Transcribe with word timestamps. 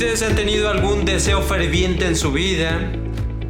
ustedes 0.00 0.22
han 0.22 0.34
tenido 0.34 0.70
algún 0.70 1.04
deseo 1.04 1.42
ferviente 1.42 2.06
en 2.06 2.16
su 2.16 2.32
vida, 2.32 2.90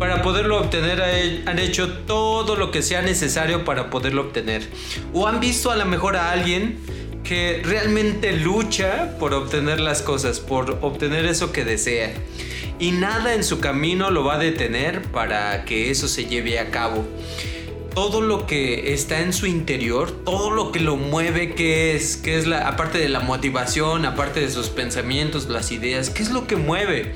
para 0.01 0.21
poderlo 0.21 0.59
obtener 0.59 1.01
han 1.47 1.59
hecho 1.61 1.93
todo 2.09 2.57
lo 2.57 2.73
que 2.73 2.83
sea 2.83 3.03
necesario 3.03 3.65
para 3.65 3.89
poderlo 3.89 4.23
obtener. 4.23 4.69
O 5.13 5.29
han 5.29 5.39
visto 5.39 5.71
a 5.71 5.77
lo 5.77 5.85
mejor 5.85 6.17
a 6.17 6.33
alguien 6.33 6.81
que 7.23 7.63
realmente 7.65 8.33
lucha 8.33 9.17
por 9.21 9.33
obtener 9.33 9.79
las 9.79 10.03
cosas, 10.03 10.41
por 10.41 10.79
obtener 10.81 11.25
eso 11.25 11.53
que 11.53 11.65
desea. 11.65 12.15
Y 12.81 12.91
nada 12.91 13.35
en 13.35 13.45
su 13.45 13.61
camino 13.61 14.11
lo 14.11 14.25
va 14.25 14.35
a 14.35 14.39
detener 14.39 15.03
para 15.03 15.65
que 15.65 15.93
eso 15.93 16.09
se 16.09 16.25
lleve 16.25 16.59
a 16.59 16.73
cabo. 16.73 17.07
Todo 17.95 18.21
lo 18.21 18.47
que 18.47 18.95
está 18.95 19.21
en 19.21 19.33
su 19.33 19.47
interior, 19.47 20.13
todo 20.25 20.51
lo 20.51 20.71
que 20.73 20.81
lo 20.81 20.97
mueve, 20.97 21.55
que 21.55 21.95
es, 21.97 22.17
que 22.17 22.39
es 22.39 22.47
la, 22.47 22.69
aparte 22.69 22.99
de 22.99 23.09
la 23.09 23.21
motivación, 23.21 24.07
aparte 24.07 24.41
de 24.41 24.51
sus 24.51 24.69
pensamientos, 24.69 25.49
las 25.49 25.73
ideas, 25.73 26.09
¿qué 26.11 26.23
es 26.23 26.31
lo 26.31 26.47
que 26.47 26.57
mueve? 26.57 27.15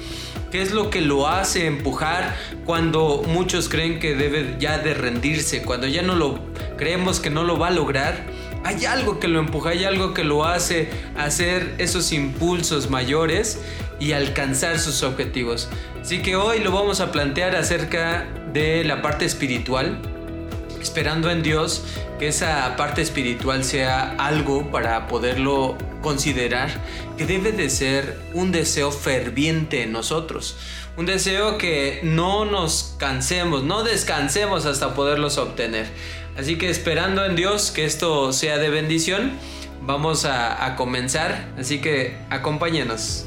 ¿Qué 0.51 0.63
es 0.63 0.73
lo 0.73 0.91
que 0.91 1.01
lo 1.01 1.27
hace 1.27 1.67
empujar 1.67 2.37
cuando 2.65 3.25
muchos 3.27 3.69
creen 3.69 3.99
que 3.99 4.15
debe 4.15 4.57
ya 4.61 4.79
de 4.79 4.95
rendirse? 4.95 5.63
Cuando 5.63 5.87
ya 5.87 6.03
no 6.03 6.15
lo 6.15 6.39
creemos 6.77 7.21
que 7.21 7.31
no 7.31 7.45
lo 7.45 7.59
va 7.59 7.69
a 7.69 7.71
lograr. 7.73 8.27
Hay 8.65 8.85
algo 8.85 9.19
que 9.19 9.29
lo 9.29 9.41
empuja, 9.41 9.71
hay 9.71 9.85
algo 9.85 10.15
que 10.15 10.25
lo 10.25 10.45
hace 10.45 10.89
hacer 11.17 11.75
esos 11.79 12.13
impulsos 12.13 12.89
mayores 12.89 13.61
y 13.99 14.13
alcanzar 14.13 14.79
sus 14.79 15.03
objetivos. 15.03 15.69
Así 16.01 16.23
que 16.23 16.37
hoy 16.37 16.61
lo 16.61 16.71
vamos 16.71 17.01
a 17.01 17.13
plantear 17.13 17.57
acerca 17.57 18.27
de 18.53 18.85
la 18.85 19.03
parte 19.03 19.25
espiritual, 19.25 20.01
esperando 20.85 21.31
en 21.31 21.43
Dios 21.43 21.83
que 22.19 22.29
esa 22.29 22.77
parte 22.77 23.01
espiritual 23.03 23.65
sea 23.65 24.15
algo 24.19 24.71
para 24.71 25.09
poderlo 25.09 25.77
considerar 26.03 26.69
que 27.17 27.25
debe 27.25 27.53
de 27.53 27.71
ser 27.71 28.21
un 28.35 28.53
deseo 28.53 28.93
ferviente 28.93 29.83
en 29.83 29.93
nosotros. 29.93 30.57
Un 30.97 31.07
deseo 31.07 31.59
que 31.59 32.01
no 32.03 32.45
nos 32.45 32.95
cansemos, 32.99 33.65
no 33.65 33.83
descansemos 33.83 34.67
hasta 34.67 34.95
poderlos 34.95 35.39
obtener. 35.39 35.87
Así 36.37 36.59
que 36.59 36.69
esperando 36.69 37.25
en 37.25 37.35
Dios 37.35 37.71
que 37.71 37.87
esto 37.87 38.33
sea 38.33 38.59
de 38.59 38.69
bendición, 38.69 39.33
vamos 39.83 40.27
a, 40.27 40.77
comenzar. 40.77 41.49
Así 41.59 41.81
que 41.81 42.17
acompáñenos 42.31 43.27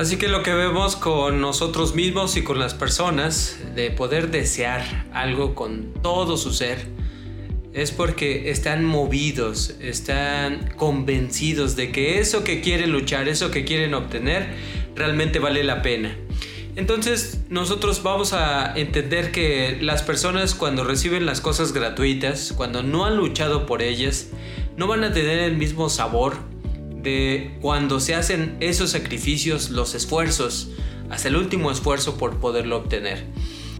Así 0.00 0.16
que 0.16 0.28
lo 0.28 0.42
que 0.42 0.54
vemos 0.54 0.96
con 0.96 1.42
nosotros 1.42 1.94
mismos 1.94 2.38
y 2.38 2.42
con 2.42 2.58
las 2.58 2.72
personas, 2.72 3.58
de 3.74 3.90
poder 3.90 4.30
desear 4.30 5.06
algo 5.12 5.54
con 5.54 5.92
todo 6.02 6.38
su 6.38 6.54
ser, 6.54 6.86
es 7.74 7.90
porque 7.90 8.50
están 8.50 8.82
movidos, 8.82 9.74
están 9.78 10.72
convencidos 10.78 11.76
de 11.76 11.92
que 11.92 12.18
eso 12.18 12.44
que 12.44 12.62
quieren 12.62 12.92
luchar, 12.92 13.28
eso 13.28 13.50
que 13.50 13.66
quieren 13.66 13.92
obtener, 13.92 14.54
realmente 14.96 15.38
vale 15.38 15.64
la 15.64 15.82
pena. 15.82 16.16
Entonces 16.76 17.42
nosotros 17.50 18.02
vamos 18.02 18.32
a 18.32 18.72
entender 18.78 19.32
que 19.32 19.76
las 19.82 20.02
personas 20.02 20.54
cuando 20.54 20.82
reciben 20.82 21.26
las 21.26 21.42
cosas 21.42 21.74
gratuitas, 21.74 22.54
cuando 22.56 22.82
no 22.82 23.04
han 23.04 23.18
luchado 23.18 23.66
por 23.66 23.82
ellas, 23.82 24.28
no 24.78 24.86
van 24.86 25.04
a 25.04 25.12
tener 25.12 25.40
el 25.40 25.58
mismo 25.58 25.90
sabor 25.90 26.38
de 27.02 27.56
cuando 27.60 28.00
se 28.00 28.14
hacen 28.14 28.56
esos 28.60 28.90
sacrificios, 28.90 29.70
los 29.70 29.94
esfuerzos, 29.94 30.70
hasta 31.10 31.28
el 31.28 31.36
último 31.36 31.70
esfuerzo 31.70 32.16
por 32.16 32.38
poderlo 32.38 32.76
obtener. 32.76 33.26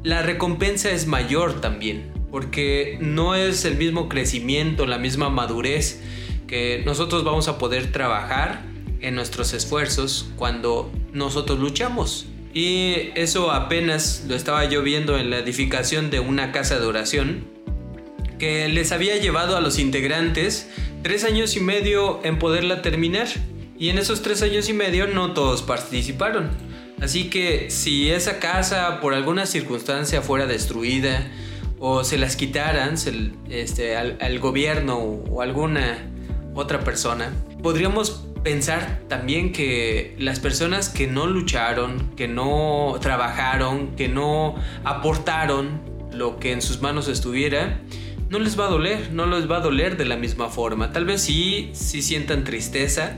La 0.02 0.22
recompensa 0.22 0.90
es 0.90 1.06
mayor 1.06 1.60
también, 1.60 2.12
porque 2.30 2.98
no 3.00 3.34
es 3.34 3.64
el 3.64 3.76
mismo 3.76 4.08
crecimiento, 4.08 4.86
la 4.86 4.98
misma 4.98 5.28
madurez 5.28 6.00
que 6.46 6.82
nosotros 6.84 7.22
vamos 7.22 7.48
a 7.48 7.58
poder 7.58 7.92
trabajar 7.92 8.62
en 9.00 9.14
nuestros 9.14 9.52
esfuerzos 9.52 10.30
cuando 10.36 10.90
nosotros 11.12 11.58
luchamos. 11.58 12.26
Y 12.52 13.10
eso 13.14 13.52
apenas 13.52 14.24
lo 14.26 14.34
estaba 14.34 14.64
yo 14.64 14.82
viendo 14.82 15.16
en 15.16 15.30
la 15.30 15.38
edificación 15.38 16.10
de 16.10 16.18
una 16.18 16.50
casa 16.50 16.80
de 16.80 16.86
oración 16.86 17.46
que 18.40 18.68
les 18.68 18.90
había 18.90 19.16
llevado 19.18 19.56
a 19.56 19.60
los 19.60 19.78
integrantes 19.78 20.68
tres 21.02 21.22
años 21.22 21.54
y 21.56 21.60
medio 21.60 22.20
en 22.24 22.40
poderla 22.40 22.82
terminar. 22.82 23.28
Y 23.78 23.90
en 23.90 23.98
esos 23.98 24.22
tres 24.22 24.42
años 24.42 24.68
y 24.68 24.72
medio 24.72 25.06
no 25.06 25.32
todos 25.32 25.62
participaron. 25.62 26.50
Así 27.00 27.30
que 27.30 27.70
si 27.70 28.10
esa 28.10 28.40
casa 28.40 29.00
por 29.00 29.14
alguna 29.14 29.46
circunstancia 29.46 30.20
fuera 30.20 30.46
destruida 30.46 31.28
o 31.78 32.04
se 32.04 32.18
las 32.18 32.36
quitaran 32.36 32.96
este, 33.48 33.96
al, 33.96 34.38
gobierno 34.38 34.98
o 34.98 35.40
alguna 35.40 35.98
otra 36.54 36.80
persona, 36.80 37.32
podríamos 37.62 38.26
pensar 38.42 39.00
también 39.08 39.52
que 39.52 40.14
las 40.18 40.40
personas 40.40 40.88
que 40.88 41.06
no 41.06 41.26
lucharon, 41.26 42.10
que 42.16 42.28
no 42.28 42.96
trabajaron, 43.00 43.96
que 43.96 44.08
no 44.08 44.56
aportaron 44.84 45.80
lo 46.12 46.38
que 46.38 46.52
en 46.52 46.60
sus 46.60 46.82
manos 46.82 47.08
estuviera, 47.08 47.80
no 48.30 48.38
les 48.38 48.58
va 48.58 48.66
a 48.66 48.70
doler, 48.70 49.12
no 49.12 49.26
les 49.26 49.50
va 49.50 49.56
a 49.56 49.60
doler 49.60 49.96
de 49.96 50.04
la 50.04 50.16
misma 50.16 50.48
forma. 50.48 50.92
Tal 50.92 51.04
vez 51.04 51.20
sí, 51.20 51.70
sí 51.72 52.00
sientan 52.00 52.44
tristeza, 52.44 53.16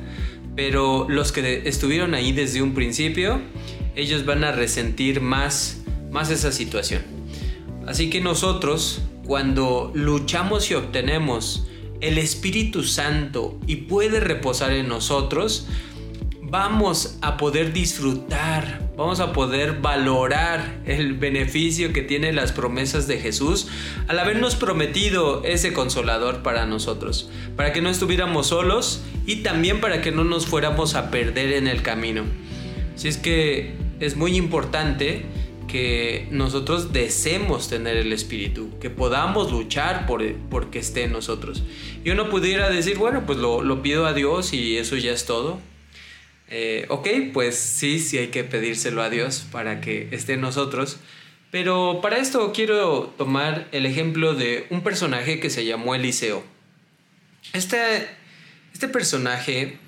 pero 0.56 1.06
los 1.08 1.32
que 1.32 1.68
estuvieron 1.68 2.14
ahí 2.14 2.32
desde 2.32 2.62
un 2.62 2.72
principio, 2.72 3.40
ellos 3.94 4.24
van 4.24 4.42
a 4.42 4.52
resentir 4.52 5.20
más, 5.20 5.82
más 6.10 6.30
esa 6.30 6.50
situación. 6.50 7.02
Así 7.86 8.08
que 8.08 8.22
nosotros, 8.22 9.02
cuando 9.26 9.92
luchamos 9.94 10.70
y 10.70 10.74
obtenemos 10.74 11.66
el 12.00 12.16
Espíritu 12.16 12.82
Santo 12.82 13.60
y 13.66 13.76
puede 13.76 14.18
reposar 14.18 14.72
en 14.72 14.88
nosotros, 14.88 15.68
vamos 16.40 17.18
a 17.20 17.36
poder 17.36 17.74
disfrutar, 17.74 18.91
vamos 19.02 19.18
a 19.18 19.32
poder 19.32 19.80
valorar 19.80 20.80
el 20.86 21.14
beneficio 21.14 21.92
que 21.92 22.02
tienen 22.02 22.36
las 22.36 22.52
promesas 22.52 23.08
de 23.08 23.18
Jesús 23.18 23.66
al 24.06 24.16
habernos 24.20 24.54
prometido 24.54 25.42
ese 25.44 25.72
consolador 25.72 26.44
para 26.44 26.66
nosotros, 26.66 27.28
para 27.56 27.72
que 27.72 27.82
no 27.82 27.90
estuviéramos 27.90 28.46
solos 28.46 29.02
y 29.26 29.42
también 29.42 29.80
para 29.80 30.02
que 30.02 30.12
no 30.12 30.22
nos 30.22 30.46
fuéramos 30.46 30.94
a 30.94 31.10
perder 31.10 31.52
en 31.54 31.66
el 31.66 31.82
camino. 31.82 32.22
Si 32.94 33.08
es 33.08 33.16
que 33.16 33.74
es 33.98 34.16
muy 34.16 34.36
importante 34.36 35.26
que 35.66 36.28
nosotros 36.30 36.92
deseemos 36.92 37.68
tener 37.68 37.96
el 37.96 38.12
espíritu, 38.12 38.70
que 38.78 38.88
podamos 38.88 39.50
luchar 39.50 40.06
por, 40.06 40.70
que 40.70 40.78
esté 40.78 41.04
en 41.04 41.12
nosotros. 41.12 41.64
Y 42.04 42.10
uno 42.10 42.30
pudiera 42.30 42.70
decir, 42.70 42.98
bueno, 42.98 43.24
pues 43.26 43.38
lo, 43.38 43.62
lo 43.62 43.82
pido 43.82 44.06
a 44.06 44.12
Dios 44.12 44.52
y 44.52 44.76
eso 44.76 44.96
ya 44.96 45.10
es 45.10 45.26
todo. 45.26 45.58
Eh, 46.54 46.84
ok, 46.90 47.08
pues 47.32 47.56
sí, 47.56 47.98
sí 47.98 48.18
hay 48.18 48.28
que 48.28 48.44
pedírselo 48.44 49.02
a 49.02 49.08
Dios 49.08 49.46
para 49.50 49.80
que 49.80 50.08
esté 50.12 50.34
en 50.34 50.42
nosotros. 50.42 50.98
Pero 51.50 52.00
para 52.02 52.18
esto 52.18 52.52
quiero 52.52 53.14
tomar 53.16 53.68
el 53.72 53.86
ejemplo 53.86 54.34
de 54.34 54.66
un 54.68 54.82
personaje 54.82 55.40
que 55.40 55.48
se 55.48 55.64
llamó 55.64 55.94
Eliseo. 55.94 56.44
Este, 57.54 58.06
este 58.74 58.86
personaje 58.86 59.78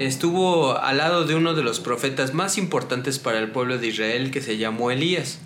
estuvo 0.00 0.76
al 0.76 0.96
lado 0.96 1.24
de 1.24 1.36
uno 1.36 1.54
de 1.54 1.62
los 1.62 1.78
profetas 1.78 2.34
más 2.34 2.58
importantes 2.58 3.20
para 3.20 3.38
el 3.38 3.52
pueblo 3.52 3.78
de 3.78 3.86
Israel 3.86 4.32
que 4.32 4.42
se 4.42 4.58
llamó 4.58 4.90
Elías. 4.90 5.38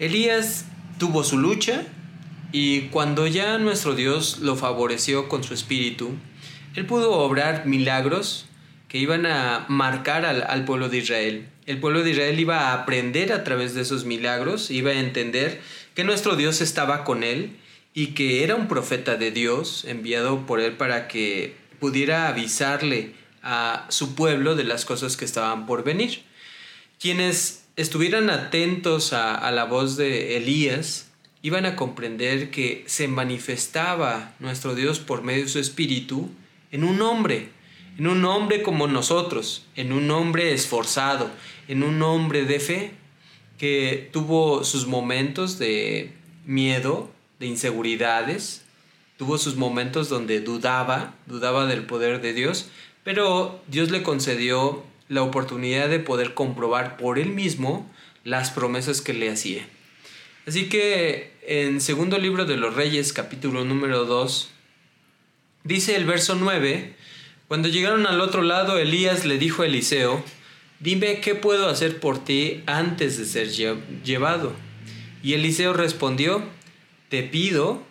Elías 0.00 0.64
tuvo 0.98 1.22
su 1.22 1.38
lucha 1.38 1.84
Y 2.50 2.88
cuando 2.88 3.28
ya 3.28 3.58
nuestro 3.58 3.94
Dios 3.94 4.38
lo 4.40 4.56
favoreció 4.56 5.28
con 5.28 5.44
su 5.44 5.54
espíritu, 5.54 6.10
Él 6.74 6.86
pudo 6.86 7.12
obrar 7.12 7.66
milagros 7.66 8.46
que 8.88 8.98
iban 8.98 9.26
a 9.26 9.66
marcar 9.68 10.24
al, 10.24 10.64
pueblo 10.64 10.88
de 10.88 10.98
Israel. 10.98 11.48
El 11.66 11.78
pueblo 11.78 12.02
de 12.02 12.12
Israel 12.12 12.38
iba 12.38 12.68
a 12.68 12.74
aprender 12.74 13.32
a 13.32 13.44
través 13.44 13.74
de 13.74 13.82
esos 13.82 14.04
milagros, 14.04 14.70
iba 14.70 14.92
a 14.92 15.00
entender 15.00 15.60
que 15.94 16.04
nuestro 16.04 16.36
Dios 16.36 16.60
estaba 16.60 17.04
con 17.04 17.24
Él 17.24 17.56
y 17.94 18.08
que 18.08 18.44
era 18.44 18.54
un 18.54 18.68
profeta 18.68 19.16
de 19.16 19.30
Dios 19.30 19.84
enviado 19.86 20.46
por 20.46 20.60
Él 20.60 20.72
para 20.72 21.08
que 21.08 21.56
pudiera 21.80 22.28
avisarle 22.28 23.14
a 23.42 23.86
su 23.88 24.14
pueblo 24.14 24.54
de 24.54 24.64
las 24.64 24.84
cosas 24.84 25.16
que 25.16 25.24
estaban 25.24 25.66
por 25.66 25.82
venir. 25.82 26.22
Quienes 27.00 27.64
estuvieran 27.76 28.30
atentos 28.30 29.12
a 29.12 29.50
la 29.50 29.64
voz 29.64 29.96
de 29.96 30.36
Elías 30.36 31.06
iban 31.46 31.64
a 31.64 31.76
comprender 31.76 32.50
que 32.50 32.82
se 32.88 33.06
manifestaba 33.06 34.34
nuestro 34.40 34.74
Dios 34.74 34.98
por 34.98 35.22
medio 35.22 35.44
de 35.44 35.48
su 35.48 35.60
espíritu 35.60 36.28
en 36.72 36.82
un 36.82 37.00
hombre, 37.02 37.50
en 37.98 38.06
un 38.06 38.24
hombre 38.24 38.62
como 38.62 38.86
nosotros, 38.86 39.64
en 39.74 39.92
un 39.92 40.10
hombre 40.10 40.52
esforzado, 40.52 41.30
en 41.68 41.82
un 41.82 42.02
hombre 42.02 42.44
de 42.44 42.60
fe 42.60 42.90
que 43.58 44.10
tuvo 44.12 44.64
sus 44.64 44.86
momentos 44.86 45.58
de 45.58 46.12
miedo, 46.44 47.10
de 47.38 47.46
inseguridades, 47.46 48.64
tuvo 49.16 49.38
sus 49.38 49.56
momentos 49.56 50.08
donde 50.08 50.40
dudaba, 50.40 51.14
dudaba 51.26 51.66
del 51.66 51.84
poder 51.84 52.20
de 52.20 52.34
Dios, 52.34 52.68
pero 53.02 53.62
Dios 53.68 53.90
le 53.90 54.02
concedió 54.02 54.84
la 55.08 55.22
oportunidad 55.22 55.88
de 55.88 56.00
poder 56.00 56.34
comprobar 56.34 56.96
por 56.96 57.18
él 57.18 57.30
mismo 57.30 57.90
las 58.24 58.50
promesas 58.50 59.00
que 59.00 59.14
le 59.14 59.30
hacía. 59.30 59.66
Así 60.46 60.68
que 60.68 61.32
en 61.46 61.80
segundo 61.80 62.18
libro 62.18 62.44
de 62.44 62.56
los 62.56 62.74
Reyes, 62.74 63.12
capítulo 63.12 63.64
número 63.64 64.04
2, 64.04 64.50
dice 65.64 65.96
el 65.96 66.04
verso 66.04 66.34
9, 66.34 66.94
cuando 67.48 67.68
llegaron 67.68 68.06
al 68.06 68.20
otro 68.20 68.42
lado, 68.42 68.78
Elías 68.78 69.24
le 69.24 69.38
dijo 69.38 69.62
a 69.62 69.66
Eliseo, 69.66 70.22
dime 70.80 71.20
qué 71.20 71.34
puedo 71.34 71.68
hacer 71.68 72.00
por 72.00 72.24
ti 72.24 72.62
antes 72.66 73.18
de 73.18 73.24
ser 73.24 73.50
llevado. 74.04 74.52
Y 75.22 75.34
Eliseo 75.34 75.72
respondió, 75.72 76.42
te 77.08 77.22
pido 77.22 77.82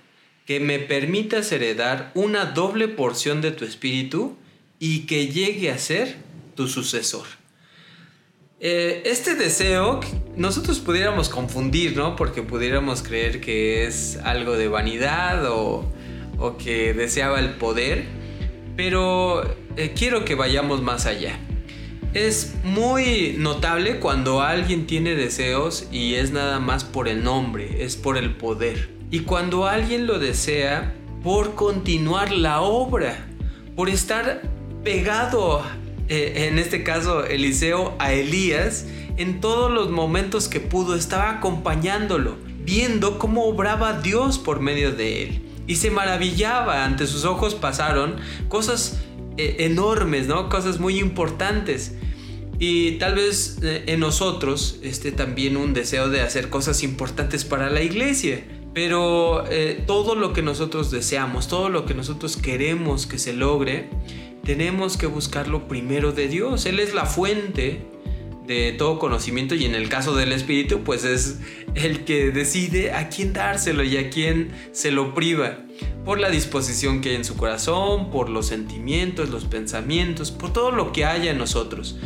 que 0.45 0.59
me 0.59 0.79
permitas 0.79 1.51
heredar 1.51 2.11
una 2.13 2.45
doble 2.45 2.87
porción 2.87 3.41
de 3.41 3.51
tu 3.51 3.65
espíritu 3.65 4.37
y 4.79 5.05
que 5.05 5.27
llegue 5.27 5.71
a 5.71 5.77
ser 5.77 6.17
tu 6.55 6.67
sucesor. 6.67 7.25
Eh, 8.59 9.03
este 9.05 9.35
deseo 9.35 9.99
nosotros 10.37 10.79
pudiéramos 10.79 11.29
confundir, 11.29 11.95
¿no? 11.95 12.15
Porque 12.15 12.41
pudiéramos 12.41 13.03
creer 13.03 13.41
que 13.41 13.85
es 13.85 14.17
algo 14.23 14.53
de 14.57 14.67
vanidad 14.67 15.45
o, 15.51 15.91
o 16.37 16.57
que 16.57 16.93
deseaba 16.93 17.39
el 17.39 17.51
poder, 17.55 18.05
pero 18.75 19.43
eh, 19.77 19.93
quiero 19.95 20.25
que 20.25 20.35
vayamos 20.35 20.81
más 20.81 21.05
allá. 21.05 21.39
Es 22.13 22.55
muy 22.63 23.35
notable 23.37 23.99
cuando 23.99 24.41
alguien 24.41 24.87
tiene 24.87 25.15
deseos 25.15 25.87
y 25.91 26.15
es 26.15 26.31
nada 26.31 26.59
más 26.59 26.85
por 26.85 27.07
el 27.07 27.23
nombre, 27.23 27.83
es 27.83 27.97
por 27.97 28.17
el 28.17 28.35
poder. 28.35 28.89
Y 29.11 29.21
cuando 29.21 29.67
alguien 29.67 30.07
lo 30.07 30.17
desea 30.19 30.95
por 31.23 31.55
continuar 31.55 32.31
la 32.31 32.61
obra, 32.61 33.27
por 33.75 33.89
estar 33.89 34.41
pegado, 34.83 35.61
eh, 36.07 36.47
en 36.49 36.59
este 36.59 36.83
caso 36.83 37.25
Eliseo, 37.25 37.95
a 37.99 38.13
Elías, 38.13 38.85
en 39.17 39.41
todos 39.41 39.71
los 39.71 39.89
momentos 39.89 40.47
que 40.47 40.59
pudo, 40.59 40.95
estaba 40.95 41.31
acompañándolo, 41.31 42.37
viendo 42.63 43.19
cómo 43.19 43.45
obraba 43.45 44.01
Dios 44.01 44.37
por 44.37 44.59
medio 44.59 44.91
de 44.91 45.23
él. 45.23 45.44
Y 45.67 45.77
se 45.77 45.91
maravillaba, 45.91 46.85
ante 46.85 47.07
sus 47.07 47.25
ojos 47.25 47.55
pasaron 47.55 48.17
cosas 48.49 48.99
eh, 49.37 49.57
enormes, 49.59 50.27
¿no? 50.27 50.49
Cosas 50.49 50.79
muy 50.79 50.99
importantes. 50.99 51.95
Y 52.59 52.93
tal 52.93 53.15
vez 53.15 53.57
eh, 53.63 53.83
en 53.87 53.99
nosotros 53.99 54.79
esté 54.81 55.11
también 55.11 55.57
un 55.57 55.73
deseo 55.73 56.09
de 56.09 56.21
hacer 56.21 56.49
cosas 56.49 56.83
importantes 56.83 57.43
para 57.43 57.69
la 57.69 57.81
iglesia. 57.81 58.43
Pero 58.73 59.45
eh, 59.49 59.83
todo 59.87 60.15
lo 60.15 60.33
que 60.33 60.41
nosotros 60.41 60.91
deseamos, 60.91 61.47
todo 61.47 61.69
lo 61.69 61.85
que 61.85 61.93
nosotros 61.93 62.37
queremos 62.37 63.07
que 63.07 63.17
se 63.17 63.33
logre, 63.33 63.89
tenemos 64.43 64.97
que 64.97 65.07
buscarlo 65.07 65.67
primero 65.67 66.11
de 66.11 66.27
Dios. 66.27 66.65
Él 66.65 66.79
es 66.79 66.93
la 66.93 67.05
fuente 67.05 67.85
de 68.47 68.73
todo 68.73 68.99
conocimiento 68.99 69.55
y 69.55 69.65
en 69.65 69.75
el 69.75 69.89
caso 69.89 70.15
del 70.15 70.31
Espíritu, 70.31 70.83
pues 70.83 71.03
es 71.03 71.39
el 71.73 72.05
que 72.05 72.31
decide 72.31 72.93
a 72.93 73.09
quién 73.09 73.33
dárselo 73.33 73.83
y 73.83 73.97
a 73.97 74.09
quién 74.09 74.51
se 74.71 74.91
lo 74.91 75.13
priva. 75.13 75.59
Por 76.03 76.19
la 76.19 76.29
disposición 76.29 77.01
que 77.01 77.09
hay 77.09 77.15
en 77.15 77.25
su 77.25 77.35
corazón, 77.35 78.11
por 78.11 78.29
los 78.29 78.47
sentimientos, 78.47 79.29
los 79.29 79.45
pensamientos, 79.45 80.31
por 80.31 80.53
todo 80.53 80.71
lo 80.71 80.91
que 80.91 81.05
haya 81.05 81.31
en 81.31 81.37
nosotros. 81.37 81.97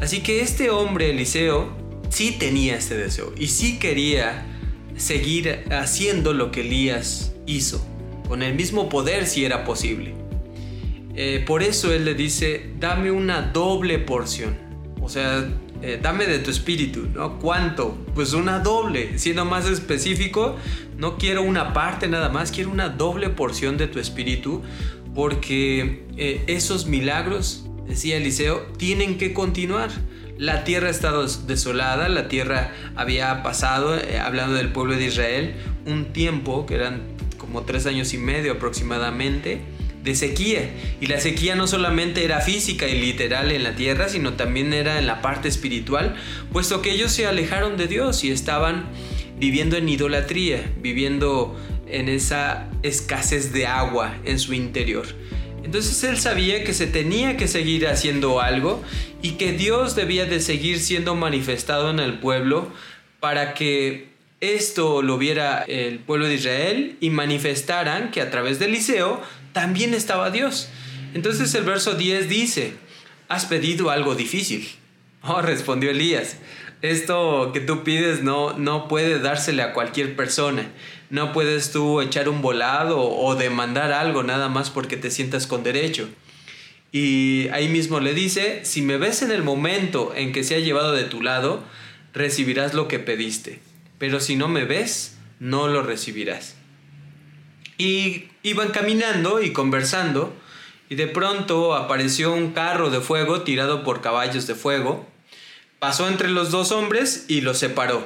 Así 0.00 0.20
que 0.20 0.42
este 0.42 0.70
hombre, 0.70 1.10
Eliseo, 1.10 1.72
sí 2.10 2.36
tenía 2.38 2.76
este 2.76 2.96
deseo 2.96 3.32
y 3.36 3.48
sí 3.48 3.78
quería 3.78 4.46
seguir 4.96 5.64
haciendo 5.70 6.32
lo 6.32 6.50
que 6.50 6.60
Elías 6.60 7.32
hizo, 7.46 7.84
con 8.28 8.42
el 8.42 8.54
mismo 8.54 8.88
poder 8.88 9.26
si 9.26 9.44
era 9.44 9.64
posible. 9.64 10.14
Eh, 11.14 11.42
por 11.46 11.62
eso 11.62 11.92
él 11.92 12.04
le 12.04 12.14
dice, 12.14 12.70
dame 12.78 13.10
una 13.10 13.42
doble 13.42 13.98
porción. 13.98 14.56
O 15.00 15.08
sea, 15.08 15.48
eh, 15.82 15.98
dame 16.02 16.26
de 16.26 16.38
tu 16.40 16.50
espíritu, 16.50 17.06
¿no? 17.14 17.38
¿Cuánto? 17.38 17.96
Pues 18.14 18.32
una 18.32 18.58
doble. 18.58 19.18
Siendo 19.18 19.44
más 19.44 19.66
específico, 19.66 20.56
no 20.96 21.18
quiero 21.18 21.42
una 21.42 21.72
parte 21.72 22.08
nada 22.08 22.28
más, 22.28 22.50
quiero 22.50 22.70
una 22.70 22.88
doble 22.88 23.28
porción 23.28 23.76
de 23.76 23.86
tu 23.86 24.00
espíritu, 24.00 24.62
porque 25.14 26.04
eh, 26.16 26.42
esos 26.48 26.86
milagros 26.86 27.66
decía 27.86 28.16
Eliseo, 28.16 28.62
tienen 28.76 29.18
que 29.18 29.32
continuar. 29.32 29.90
La 30.36 30.64
tierra 30.64 30.88
ha 30.88 30.90
estado 30.90 31.26
desolada, 31.26 32.08
la 32.08 32.28
tierra 32.28 32.72
había 32.94 33.42
pasado, 33.42 33.96
eh, 33.96 34.18
hablando 34.20 34.54
del 34.54 34.70
pueblo 34.70 34.94
de 34.96 35.06
Israel, 35.06 35.54
un 35.86 36.12
tiempo 36.12 36.66
que 36.66 36.74
eran 36.74 37.02
como 37.38 37.62
tres 37.62 37.86
años 37.86 38.12
y 38.14 38.18
medio 38.18 38.52
aproximadamente 38.52 39.62
de 40.02 40.14
sequía. 40.14 40.70
Y 41.00 41.06
la 41.06 41.20
sequía 41.20 41.54
no 41.54 41.66
solamente 41.66 42.24
era 42.24 42.40
física 42.40 42.88
y 42.88 43.00
literal 43.00 43.50
en 43.50 43.62
la 43.62 43.74
tierra, 43.74 44.08
sino 44.08 44.34
también 44.34 44.72
era 44.72 44.98
en 44.98 45.06
la 45.06 45.22
parte 45.22 45.48
espiritual, 45.48 46.16
puesto 46.52 46.82
que 46.82 46.92
ellos 46.92 47.12
se 47.12 47.26
alejaron 47.26 47.76
de 47.76 47.86
Dios 47.86 48.24
y 48.24 48.30
estaban 48.30 48.86
viviendo 49.38 49.76
en 49.76 49.88
idolatría, 49.88 50.72
viviendo 50.80 51.58
en 51.86 52.08
esa 52.08 52.68
escasez 52.82 53.52
de 53.52 53.66
agua 53.66 54.16
en 54.24 54.38
su 54.38 54.54
interior. 54.54 55.06
Entonces 55.64 56.02
él 56.04 56.18
sabía 56.18 56.64
que 56.64 56.72
se 56.72 56.86
tenía 56.86 57.36
que 57.36 57.48
seguir 57.48 57.86
haciendo 57.88 58.40
algo 58.40 58.82
y 59.22 59.32
que 59.32 59.52
Dios 59.52 59.96
debía 59.96 60.24
de 60.24 60.40
seguir 60.40 60.80
siendo 60.80 61.14
manifestado 61.14 61.90
en 61.90 62.00
el 62.00 62.18
pueblo 62.20 62.68
para 63.20 63.54
que 63.54 64.08
esto 64.40 65.02
lo 65.02 65.18
viera 65.18 65.64
el 65.66 65.98
pueblo 65.98 66.26
de 66.26 66.36
Israel 66.36 66.96
y 67.00 67.10
manifestaran 67.10 68.10
que 68.12 68.20
a 68.20 68.30
través 68.30 68.58
de 68.58 68.66
Eliseo 68.66 69.20
también 69.52 69.94
estaba 69.94 70.30
Dios. 70.30 70.68
Entonces 71.14 71.54
el 71.54 71.64
verso 71.64 71.94
10 71.94 72.28
dice, 72.28 72.74
has 73.28 73.46
pedido 73.46 73.90
algo 73.90 74.14
difícil. 74.14 74.68
Oh, 75.20 75.42
respondió 75.42 75.90
Elías, 75.90 76.36
esto 76.80 77.50
que 77.52 77.58
tú 77.58 77.82
pides 77.82 78.22
no, 78.22 78.56
no 78.56 78.86
puede 78.86 79.18
dársele 79.18 79.62
a 79.62 79.72
cualquier 79.72 80.14
persona. 80.14 80.70
No 81.10 81.32
puedes 81.32 81.72
tú 81.72 82.00
echar 82.00 82.28
un 82.28 82.40
volado 82.40 83.00
o 83.00 83.34
demandar 83.34 83.90
algo 83.90 84.22
nada 84.22 84.48
más 84.48 84.70
porque 84.70 84.96
te 84.96 85.10
sientas 85.10 85.48
con 85.48 85.64
derecho. 85.64 86.08
Y 86.92 87.48
ahí 87.48 87.68
mismo 87.68 87.98
le 87.98 88.14
dice, 88.14 88.64
si 88.64 88.80
me 88.80 88.96
ves 88.96 89.22
en 89.22 89.32
el 89.32 89.42
momento 89.42 90.12
en 90.14 90.32
que 90.32 90.44
se 90.44 90.54
ha 90.54 90.60
llevado 90.60 90.92
de 90.92 91.04
tu 91.04 91.20
lado, 91.20 91.64
recibirás 92.14 92.74
lo 92.74 92.86
que 92.86 93.00
pediste. 93.00 93.58
Pero 93.98 94.20
si 94.20 94.36
no 94.36 94.46
me 94.46 94.64
ves, 94.64 95.16
no 95.40 95.66
lo 95.66 95.82
recibirás. 95.82 96.57
Y 97.78 98.28
iban 98.42 98.68
caminando 98.70 99.40
y 99.40 99.52
conversando, 99.52 100.34
y 100.90 100.96
de 100.96 101.06
pronto 101.06 101.74
apareció 101.74 102.32
un 102.32 102.52
carro 102.52 102.90
de 102.90 103.00
fuego 103.00 103.42
tirado 103.42 103.84
por 103.84 104.00
caballos 104.00 104.46
de 104.46 104.54
fuego, 104.54 105.06
pasó 105.78 106.08
entre 106.08 106.28
los 106.28 106.50
dos 106.50 106.72
hombres 106.72 107.24
y 107.28 107.40
los 107.40 107.58
separó. 107.58 108.04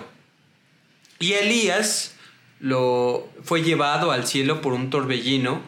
Y 1.18 1.32
Elías 1.32 2.14
lo 2.60 3.28
fue 3.42 3.62
llevado 3.62 4.12
al 4.12 4.26
cielo 4.26 4.60
por 4.60 4.72
un 4.72 4.90
torbellino 4.90 5.62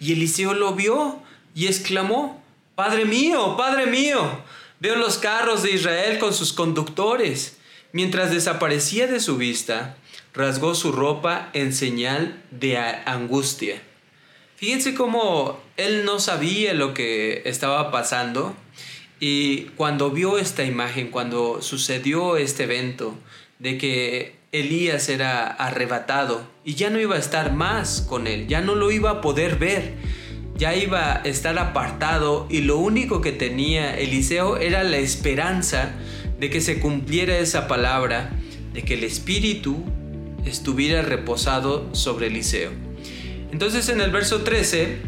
y 0.00 0.12
Eliseo 0.12 0.54
lo 0.54 0.74
vio 0.74 1.22
y 1.54 1.66
exclamó, 1.66 2.42
Padre 2.74 3.04
mío, 3.04 3.56
Padre 3.56 3.86
mío, 3.86 4.42
veo 4.80 4.96
los 4.96 5.18
carros 5.18 5.62
de 5.62 5.72
Israel 5.72 6.18
con 6.18 6.34
sus 6.34 6.52
conductores. 6.52 7.56
Mientras 7.92 8.30
desaparecía 8.30 9.06
de 9.06 9.20
su 9.20 9.36
vista, 9.36 9.96
rasgó 10.34 10.74
su 10.74 10.92
ropa 10.92 11.50
en 11.52 11.72
señal 11.72 12.42
de 12.50 12.76
angustia. 12.78 13.80
Fíjense 14.56 14.94
cómo 14.94 15.60
él 15.76 16.04
no 16.04 16.18
sabía 16.18 16.74
lo 16.74 16.94
que 16.94 17.42
estaba 17.44 17.90
pasando 17.90 18.54
y 19.20 19.62
cuando 19.76 20.10
vio 20.10 20.38
esta 20.38 20.64
imagen, 20.64 21.10
cuando 21.10 21.62
sucedió 21.62 22.36
este 22.36 22.64
evento 22.64 23.14
de 23.58 23.78
que 23.78 24.36
Elías 24.52 25.08
era 25.08 25.46
arrebatado 25.46 26.46
y 26.64 26.74
ya 26.74 26.90
no 26.90 27.00
iba 27.00 27.16
a 27.16 27.18
estar 27.18 27.52
más 27.52 28.00
con 28.00 28.26
él, 28.26 28.46
ya 28.48 28.60
no 28.60 28.74
lo 28.74 28.90
iba 28.90 29.10
a 29.10 29.20
poder 29.20 29.56
ver, 29.56 29.94
ya 30.56 30.74
iba 30.74 31.14
a 31.14 31.22
estar 31.22 31.58
apartado 31.58 32.46
y 32.50 32.60
lo 32.62 32.78
único 32.78 33.20
que 33.20 33.32
tenía 33.32 33.96
Eliseo 33.96 34.56
era 34.56 34.82
la 34.84 34.98
esperanza 34.98 35.92
de 36.38 36.50
que 36.50 36.60
se 36.60 36.80
cumpliera 36.80 37.38
esa 37.38 37.68
palabra, 37.68 38.30
de 38.72 38.82
que 38.82 38.94
el 38.94 39.04
Espíritu 39.04 39.84
estuviera 40.44 41.02
reposado 41.02 41.94
sobre 41.94 42.28
Eliseo. 42.28 42.70
Entonces 43.52 43.88
en 43.88 44.00
el 44.00 44.10
verso 44.10 44.42
13 44.42 44.98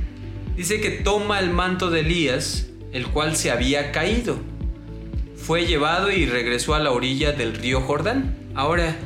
dice 0.57 0.81
que 0.81 0.91
toma 0.91 1.41
el 1.41 1.51
manto 1.51 1.91
de 1.91 2.01
Elías, 2.01 2.69
el 2.93 3.07
cual 3.09 3.37
se 3.37 3.51
había 3.51 3.93
caído. 3.93 4.39
Fue 5.37 5.67
llevado 5.67 6.11
y 6.11 6.27
regresó 6.27 6.75
a 6.75 6.79
la 6.79 6.91
orilla 6.91 7.33
del 7.33 7.55
río 7.55 7.81
Jordán. 7.81 8.37
Ahora, 8.55 8.97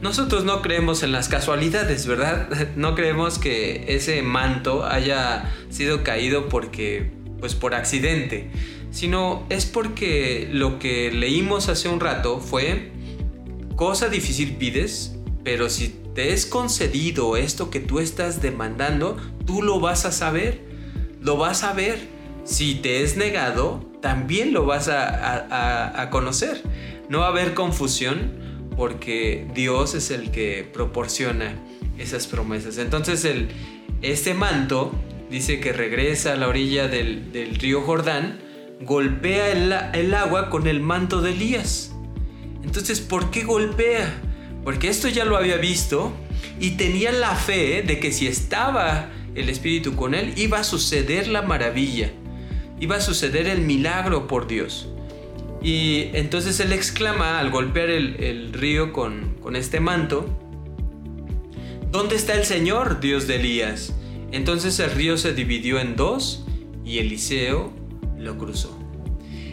nosotros 0.00 0.44
no 0.44 0.60
creemos 0.60 1.02
en 1.02 1.12
las 1.12 1.28
casualidades, 1.28 2.06
¿verdad? 2.06 2.48
No 2.76 2.94
creemos 2.94 3.38
que 3.38 3.84
ese 3.88 4.22
manto 4.22 4.84
haya 4.84 5.52
sido 5.70 6.04
caído 6.04 6.48
porque, 6.48 7.10
pues 7.40 7.54
por 7.54 7.74
accidente, 7.74 8.50
sino 8.90 9.46
es 9.50 9.66
porque 9.66 10.48
lo 10.52 10.78
que 10.78 11.10
leímos 11.10 11.68
hace 11.68 11.88
un 11.88 12.00
rato 12.00 12.38
fue, 12.38 12.92
cosa 13.76 14.08
difícil 14.08 14.56
pides, 14.56 15.13
pero 15.44 15.68
si 15.68 15.94
te 16.14 16.32
es 16.32 16.46
concedido 16.46 17.36
esto 17.36 17.68
que 17.68 17.78
tú 17.78 18.00
estás 18.00 18.40
demandando, 18.40 19.18
tú 19.46 19.62
lo 19.62 19.78
vas 19.78 20.06
a 20.06 20.12
saber, 20.12 20.62
lo 21.20 21.36
vas 21.36 21.62
a 21.62 21.74
ver. 21.74 22.08
Si 22.44 22.74
te 22.76 23.02
es 23.02 23.16
negado, 23.16 23.84
también 24.00 24.52
lo 24.52 24.64
vas 24.64 24.88
a, 24.88 26.08
conocer. 26.10 26.62
No 27.08 27.20
va 27.20 27.26
a 27.26 27.28
haber 27.28 27.52
confusión 27.54 28.32
porque 28.76 29.46
Dios 29.54 29.94
es 29.94 30.10
el 30.10 30.30
que 30.30 30.68
proporciona 30.72 31.54
esas 31.98 32.26
promesas. 32.26 32.78
Entonces 32.78 33.24
el, 33.24 33.48
este 34.02 34.34
manto 34.34 34.92
dice 35.30 35.60
que 35.60 35.72
regresa 35.72 36.32
a 36.32 36.36
la 36.36 36.48
orilla 36.48 36.88
del, 36.88 37.32
del 37.32 37.54
río 37.56 37.82
Jordán, 37.82 38.38
golpea 38.80 39.50
el, 39.52 39.72
el 39.98 40.14
agua 40.14 40.48
con 40.48 40.66
el 40.66 40.80
manto 40.80 41.20
de 41.20 41.32
Elías. 41.32 41.92
Entonces, 42.62 43.00
¿por 43.00 43.30
qué 43.30 43.44
golpea? 43.44 44.33
Porque 44.64 44.88
esto 44.88 45.08
ya 45.08 45.24
lo 45.24 45.36
había 45.36 45.58
visto 45.58 46.12
y 46.58 46.72
tenía 46.72 47.12
la 47.12 47.36
fe 47.36 47.82
de 47.82 48.00
que 48.00 48.12
si 48.12 48.26
estaba 48.26 49.10
el 49.34 49.48
Espíritu 49.48 49.94
con 49.94 50.14
él, 50.14 50.32
iba 50.36 50.58
a 50.58 50.64
suceder 50.64 51.28
la 51.28 51.42
maravilla, 51.42 52.10
iba 52.80 52.96
a 52.96 53.00
suceder 53.00 53.46
el 53.46 53.60
milagro 53.60 54.26
por 54.26 54.46
Dios. 54.46 54.88
Y 55.62 56.10
entonces 56.14 56.60
él 56.60 56.72
exclama 56.72 57.38
al 57.38 57.50
golpear 57.50 57.90
el, 57.90 58.52
río 58.52 58.92
con, 58.92 59.34
con 59.40 59.56
este 59.56 59.80
manto, 59.80 60.26
¿dónde 61.90 62.16
está 62.16 62.34
el 62.34 62.44
Señor, 62.44 63.00
Dios 63.00 63.26
de 63.26 63.36
Elías? 63.36 63.94
Entonces 64.32 64.78
el 64.80 64.90
río 64.90 65.16
se 65.16 65.32
dividió 65.32 65.78
en 65.78 65.96
dos 65.96 66.44
y 66.84 66.98
Eliseo 66.98 67.72
lo 68.18 68.36
cruzó. 68.36 68.78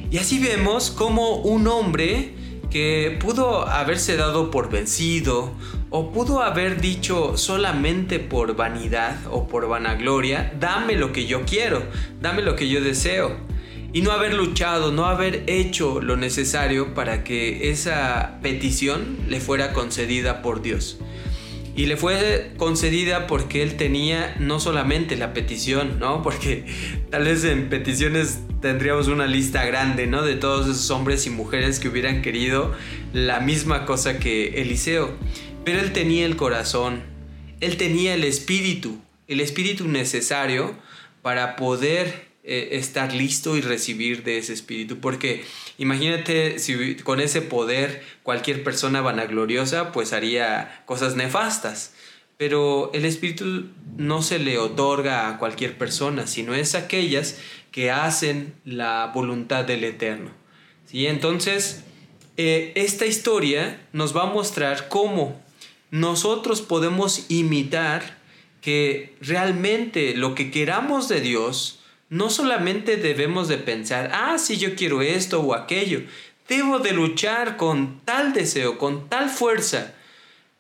Y 0.10 0.18
así 0.18 0.40
vemos 0.40 0.92
como 0.92 1.38
un 1.38 1.68
hombre 1.68 2.34
que 2.72 3.18
pudo 3.20 3.68
haberse 3.68 4.16
dado 4.16 4.50
por 4.50 4.72
vencido 4.72 5.54
o 5.90 6.12
pudo 6.12 6.42
haber 6.42 6.80
dicho 6.80 7.38
solamente 7.38 8.20
por 8.20 8.56
vanidad 8.56 9.18
o 9.30 9.48
por 9.48 9.68
vanagloria, 9.68 10.54
dame 10.58 10.96
lo 10.96 11.12
que 11.12 11.28
yo 11.28 11.44
quiero, 11.46 11.84
dame 12.22 12.42
lo 12.42 12.56
que 12.56 12.70
yo 12.70 12.82
deseo. 12.82 13.36
Y 13.94 14.02
no 14.02 14.14
haber 14.14 14.34
luchado, 14.34 14.94
no 14.94 15.06
haber 15.06 15.44
hecho 15.48 16.00
lo 16.00 16.16
necesario 16.16 16.94
para 16.94 17.26
que 17.26 17.72
esa 17.72 18.40
petición 18.42 19.18
le 19.28 19.42
fuera 19.42 19.74
concedida 19.74 20.42
por 20.42 20.62
Dios. 20.62 20.98
Y 21.76 21.86
le 21.86 21.96
fue 21.96 22.52
concedida 22.58 23.28
porque 23.28 23.64
él 23.64 23.78
tenía 23.78 24.36
no 24.40 24.60
solamente 24.60 25.16
la 25.16 25.34
petición, 25.34 26.00
¿no? 26.00 26.22
Porque 26.24 26.66
tal 27.10 27.24
vez 27.24 27.44
en 27.44 27.70
peticiones 27.70 28.40
tendríamos 28.62 29.08
una 29.08 29.26
lista 29.26 29.66
grande, 29.66 30.06
¿no? 30.06 30.24
De 30.24 30.36
todos 30.36 30.68
esos 30.68 30.90
hombres 30.92 31.26
y 31.26 31.30
mujeres 31.30 31.80
que 31.80 31.88
hubieran 31.88 32.22
querido 32.22 32.74
la 33.14 33.40
misma 33.40 33.86
cosa 33.86 34.20
que 34.20 34.62
Eliseo. 34.62 35.12
Pero 35.64 35.80
él 35.80 35.94
tenía 35.94 36.26
el 36.26 36.36
corazón, 36.36 37.04
él 37.62 37.78
tenía 37.78 38.16
el 38.16 38.24
espíritu, 38.24 39.00
el 39.28 39.40
espíritu 39.40 39.88
necesario 39.88 40.76
para 41.22 41.56
poder 41.56 42.31
eh, 42.44 42.70
estar 42.74 43.14
listo 43.14 43.56
y 43.56 43.62
recibir 43.62 44.24
de 44.24 44.38
ese 44.38 44.54
espíritu. 44.54 45.00
Porque 45.00 45.44
imagínate 45.78 46.60
si 46.60 46.96
con 46.96 47.20
ese 47.20 47.42
poder 47.42 48.04
cualquier 48.24 48.64
persona 48.64 49.02
vanagloriosa 49.02 49.92
pues 49.92 50.14
haría 50.14 50.84
cosas 50.86 51.16
nefastas. 51.16 51.94
Pero 52.38 52.90
el 52.94 53.06
espíritu 53.06 53.68
no 53.98 54.24
se 54.24 54.40
le 54.40 54.58
otorga 54.58 55.30
a 55.30 55.38
cualquier 55.38 55.78
persona, 55.78 56.26
sino 56.26 56.56
es 56.56 56.74
aquellas 56.74 57.38
que 57.72 57.92
hacen 57.92 58.56
la 58.66 59.12
voluntad 59.14 59.64
del 59.64 59.84
Eterno. 59.84 60.32
¿Sí? 60.86 61.06
Entonces, 61.06 61.84
eh, 62.38 62.72
esta 62.76 63.06
historia 63.06 63.86
nos 63.94 64.16
va 64.18 64.24
a 64.24 64.34
mostrar 64.34 64.90
cómo 64.90 65.40
nosotros 65.92 66.62
podemos 66.62 67.26
imitar 67.30 68.18
que 68.62 69.16
realmente 69.22 70.16
lo 70.16 70.36
que 70.36 70.50
queramos 70.50 71.10
de 71.10 71.22
Dios, 71.22 71.81
no 72.12 72.30
solamente 72.30 72.98
debemos 72.98 73.48
de 73.48 73.58
pensar, 73.58 74.12
ah, 74.14 74.38
sí, 74.38 74.58
yo 74.58 74.76
quiero 74.76 75.02
esto 75.02 75.40
o 75.40 75.56
aquello. 75.56 76.02
Debo 76.50 76.80
de 76.80 76.92
luchar 76.92 77.56
con 77.56 78.02
tal 78.04 78.34
deseo, 78.34 78.78
con 78.78 79.08
tal 79.08 79.30
fuerza, 79.30 79.94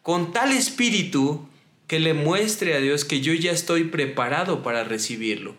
con 0.01 0.31
tal 0.31 0.53
espíritu 0.53 1.49
que 1.87 1.99
le 1.99 2.13
muestre 2.13 2.73
a 2.73 2.79
Dios 2.79 3.03
que 3.03 3.19
yo 3.19 3.33
ya 3.33 3.51
estoy 3.51 3.83
preparado 3.83 4.63
para 4.63 4.85
recibirlo. 4.85 5.53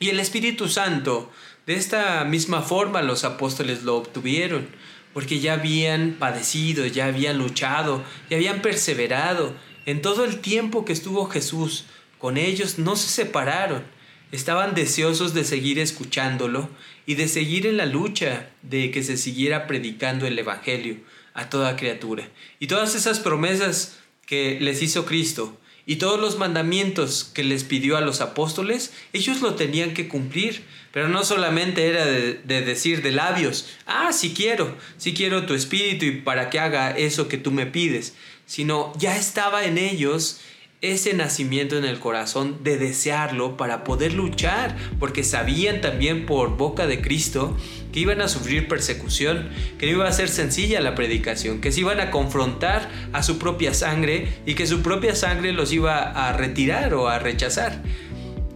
Y 0.00 0.10
el 0.10 0.20
Espíritu 0.20 0.68
Santo, 0.68 1.32
de 1.66 1.76
esta 1.76 2.22
misma 2.24 2.60
forma 2.60 3.00
los 3.00 3.24
apóstoles 3.24 3.84
lo 3.84 3.96
obtuvieron, 3.96 4.68
porque 5.14 5.40
ya 5.40 5.54
habían 5.54 6.16
padecido, 6.18 6.84
ya 6.84 7.06
habían 7.06 7.38
luchado, 7.38 8.04
ya 8.28 8.36
habían 8.36 8.60
perseverado. 8.60 9.54
En 9.86 10.02
todo 10.02 10.26
el 10.26 10.40
tiempo 10.40 10.84
que 10.84 10.92
estuvo 10.92 11.24
Jesús 11.24 11.86
con 12.18 12.36
ellos 12.36 12.78
no 12.78 12.96
se 12.96 13.08
separaron 13.08 13.94
estaban 14.34 14.74
deseosos 14.74 15.32
de 15.32 15.44
seguir 15.44 15.78
escuchándolo 15.78 16.68
y 17.06 17.14
de 17.14 17.28
seguir 17.28 17.66
en 17.66 17.76
la 17.76 17.86
lucha 17.86 18.50
de 18.62 18.90
que 18.90 19.04
se 19.04 19.16
siguiera 19.16 19.68
predicando 19.68 20.26
el 20.26 20.36
Evangelio 20.36 20.96
a 21.34 21.48
toda 21.48 21.76
criatura. 21.76 22.28
Y 22.58 22.66
todas 22.66 22.96
esas 22.96 23.20
promesas 23.20 23.98
que 24.26 24.58
les 24.60 24.82
hizo 24.82 25.06
Cristo 25.06 25.56
y 25.86 25.96
todos 25.96 26.18
los 26.20 26.36
mandamientos 26.36 27.30
que 27.32 27.44
les 27.44 27.62
pidió 27.62 27.96
a 27.96 28.00
los 28.00 28.20
apóstoles, 28.20 28.92
ellos 29.12 29.40
lo 29.40 29.54
tenían 29.54 29.94
que 29.94 30.08
cumplir. 30.08 30.64
Pero 30.90 31.08
no 31.08 31.24
solamente 31.24 31.88
era 31.88 32.04
de, 32.04 32.34
decir 32.44 33.02
de 33.02 33.12
labios, 33.12 33.68
ah, 33.86 34.12
sí 34.12 34.32
quiero, 34.34 34.76
sí 34.96 35.12
quiero 35.12 35.46
tu 35.46 35.54
espíritu 35.54 36.06
y 36.06 36.20
para 36.20 36.50
que 36.50 36.58
haga 36.58 36.90
eso 36.90 37.28
que 37.28 37.36
tú 37.36 37.50
me 37.50 37.66
pides, 37.66 38.14
sino 38.46 38.92
ya 38.96 39.16
estaba 39.16 39.64
en 39.64 39.78
ellos 39.78 40.40
ese 40.80 41.14
nacimiento 41.14 41.78
en 41.78 41.84
el 41.84 41.98
corazón 41.98 42.62
de 42.62 42.76
desearlo 42.76 43.56
para 43.56 43.84
poder 43.84 44.12
luchar, 44.12 44.76
porque 44.98 45.24
sabían 45.24 45.80
también 45.80 46.26
por 46.26 46.56
boca 46.56 46.86
de 46.86 47.00
Cristo 47.00 47.56
que 47.92 48.00
iban 48.00 48.20
a 48.20 48.28
sufrir 48.28 48.68
persecución, 48.68 49.48
que 49.78 49.86
iba 49.86 50.06
a 50.06 50.12
ser 50.12 50.28
sencilla 50.28 50.80
la 50.80 50.94
predicación, 50.94 51.60
que 51.60 51.72
se 51.72 51.80
iban 51.80 52.00
a 52.00 52.10
confrontar 52.10 52.90
a 53.12 53.22
su 53.22 53.38
propia 53.38 53.72
sangre 53.72 54.28
y 54.44 54.54
que 54.54 54.66
su 54.66 54.82
propia 54.82 55.14
sangre 55.14 55.52
los 55.52 55.72
iba 55.72 56.02
a 56.02 56.32
retirar 56.32 56.92
o 56.94 57.08
a 57.08 57.18
rechazar, 57.18 57.82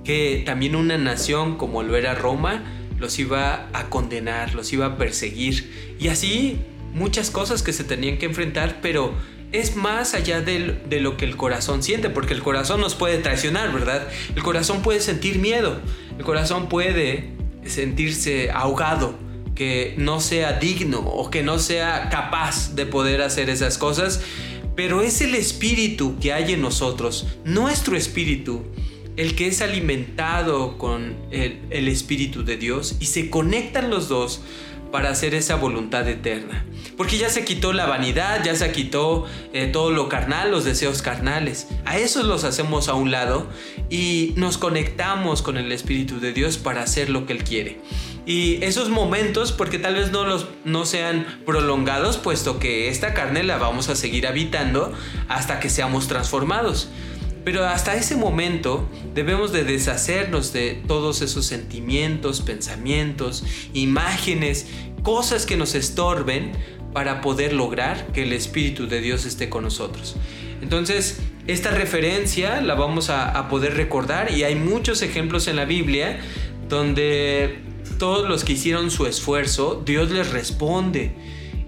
que 0.04 0.42
también 0.44 0.76
una 0.76 0.98
nación 0.98 1.56
como 1.56 1.82
lo 1.82 1.96
era 1.96 2.14
Roma 2.14 2.64
los 2.98 3.18
iba 3.18 3.68
a 3.72 3.88
condenar, 3.88 4.54
los 4.54 4.72
iba 4.72 4.86
a 4.86 4.98
perseguir. 4.98 5.96
Y 5.98 6.08
así 6.08 6.58
muchas 6.92 7.30
cosas 7.30 7.62
que 7.62 7.72
se 7.72 7.84
tenían 7.84 8.18
que 8.18 8.26
enfrentar, 8.26 8.80
pero 8.82 9.14
es 9.52 9.76
más 9.76 10.14
allá 10.14 10.40
de, 10.40 11.00
lo 11.00 11.16
que 11.16 11.24
el 11.24 11.36
corazón 11.36 11.82
siente, 11.82 12.10
porque 12.10 12.34
el 12.34 12.42
corazón 12.42 12.80
nos 12.80 12.94
puede 12.94 13.18
traicionar, 13.18 13.72
¿verdad? 13.72 14.06
El 14.34 14.42
corazón 14.42 14.82
puede 14.82 15.00
sentir 15.00 15.38
miedo, 15.38 15.80
el 16.18 16.24
corazón 16.24 16.68
puede 16.68 17.30
sentirse 17.64 18.50
ahogado, 18.50 19.14
que 19.54 19.94
no 19.98 20.20
sea 20.20 20.52
digno 20.52 21.00
o 21.00 21.30
que 21.30 21.42
no 21.42 21.58
sea 21.58 22.08
capaz 22.10 22.74
de 22.76 22.86
poder 22.86 23.22
hacer 23.22 23.50
esas 23.50 23.78
cosas, 23.78 24.20
pero 24.76 25.02
es 25.02 25.20
el 25.20 25.34
espíritu 25.34 26.16
que 26.20 26.32
hay 26.32 26.52
en 26.52 26.62
nosotros, 26.62 27.26
nuestro 27.44 27.96
espíritu, 27.96 28.62
el 29.16 29.34
que 29.34 29.48
es 29.48 29.60
alimentado 29.60 30.78
con 30.78 31.16
el, 31.32 31.88
espíritu 31.88 32.44
de 32.44 32.56
Dios 32.56 32.94
y 33.00 33.06
se 33.06 33.30
conectan 33.30 33.90
los 33.90 34.08
dos 34.08 34.42
para 34.90 35.10
hacer 35.10 35.34
esa 35.34 35.56
voluntad 35.56 36.08
eterna. 36.08 36.64
Porque 36.96 37.18
ya 37.18 37.30
se 37.30 37.44
quitó 37.44 37.72
la 37.72 37.86
vanidad, 37.86 38.42
ya 38.44 38.54
se 38.54 38.72
quitó 38.72 39.26
eh, 39.52 39.66
todo 39.66 39.90
lo 39.90 40.08
carnal, 40.08 40.50
los 40.50 40.64
deseos 40.64 41.02
carnales. 41.02 41.68
A 41.84 41.98
esos 41.98 42.24
los 42.24 42.44
hacemos 42.44 42.88
a 42.88 42.94
un 42.94 43.10
lado 43.10 43.46
y 43.90 44.32
nos 44.36 44.58
conectamos 44.58 45.42
con 45.42 45.56
el 45.56 45.70
Espíritu 45.72 46.20
de 46.20 46.32
Dios 46.32 46.58
para 46.58 46.82
hacer 46.82 47.10
lo 47.10 47.26
que 47.26 47.32
Él 47.34 47.44
quiere. 47.44 47.80
Y 48.26 48.62
esos 48.62 48.90
momentos, 48.90 49.52
porque 49.52 49.78
tal 49.78 49.94
vez 49.94 50.10
no, 50.10 50.24
los, 50.24 50.48
no 50.64 50.84
sean 50.84 51.26
prolongados, 51.46 52.18
puesto 52.18 52.58
que 52.58 52.88
esta 52.88 53.14
carne 53.14 53.42
la 53.42 53.56
vamos 53.56 53.88
a 53.88 53.96
seguir 53.96 54.26
habitando 54.26 54.92
hasta 55.28 55.60
que 55.60 55.70
seamos 55.70 56.08
transformados. 56.08 56.90
Pero 57.44 57.66
hasta 57.66 57.94
ese 57.94 58.16
momento 58.16 58.88
debemos 59.14 59.52
de 59.52 59.64
deshacernos 59.64 60.52
de 60.52 60.82
todos 60.86 61.22
esos 61.22 61.46
sentimientos, 61.46 62.42
pensamientos, 62.42 63.44
imágenes, 63.72 64.66
cosas 65.02 65.46
que 65.46 65.56
nos 65.56 65.74
estorben 65.74 66.52
para 66.92 67.20
poder 67.20 67.52
lograr 67.52 68.08
que 68.12 68.22
el 68.22 68.32
Espíritu 68.32 68.86
de 68.86 69.00
Dios 69.00 69.24
esté 69.24 69.48
con 69.48 69.64
nosotros. 69.64 70.16
Entonces, 70.60 71.20
esta 71.46 71.70
referencia 71.70 72.60
la 72.60 72.74
vamos 72.74 73.10
a, 73.10 73.30
a 73.30 73.48
poder 73.48 73.74
recordar 73.74 74.32
y 74.32 74.42
hay 74.42 74.54
muchos 74.54 75.02
ejemplos 75.02 75.48
en 75.48 75.56
la 75.56 75.64
Biblia 75.64 76.20
donde 76.68 77.58
todos 77.98 78.28
los 78.28 78.44
que 78.44 78.52
hicieron 78.52 78.90
su 78.90 79.06
esfuerzo, 79.06 79.82
Dios 79.84 80.10
les 80.10 80.30
responde. 80.30 81.12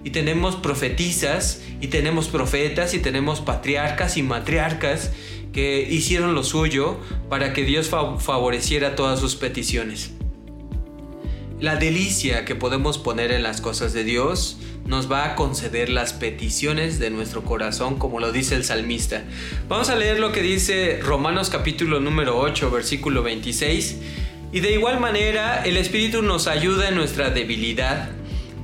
Y 0.03 0.09
tenemos 0.09 0.55
profetisas, 0.55 1.61
y 1.79 1.87
tenemos 1.87 2.27
profetas, 2.27 2.93
y 2.93 2.99
tenemos 2.99 3.41
patriarcas 3.41 4.17
y 4.17 4.23
matriarcas 4.23 5.11
que 5.51 5.87
hicieron 5.89 6.35
lo 6.35 6.43
suyo 6.43 6.97
para 7.29 7.53
que 7.53 7.63
Dios 7.63 7.89
favoreciera 7.89 8.95
todas 8.95 9.19
sus 9.19 9.35
peticiones. 9.35 10.11
La 11.59 11.75
delicia 11.75 12.43
que 12.45 12.55
podemos 12.55 12.97
poner 12.97 13.31
en 13.31 13.43
las 13.43 13.61
cosas 13.61 13.93
de 13.93 14.03
Dios 14.03 14.57
nos 14.85 15.11
va 15.11 15.25
a 15.25 15.35
conceder 15.35 15.89
las 15.89 16.13
peticiones 16.13 16.97
de 16.97 17.11
nuestro 17.11 17.43
corazón, 17.43 17.99
como 17.99 18.19
lo 18.19 18.31
dice 18.31 18.55
el 18.55 18.63
salmista. 18.63 19.23
Vamos 19.67 19.89
a 19.89 19.95
leer 19.95 20.19
lo 20.19 20.31
que 20.31 20.41
dice 20.41 20.99
Romanos 21.03 21.49
capítulo 21.49 21.99
número 21.99 22.39
8, 22.39 22.71
versículo 22.71 23.21
26 23.21 23.97
y 24.53 24.59
de 24.59 24.73
igual 24.73 24.99
manera, 24.99 25.63
el 25.63 25.77
Espíritu 25.77 26.21
nos 26.21 26.47
ayuda 26.47 26.89
en 26.89 26.95
nuestra 26.95 27.29
debilidad, 27.29 28.09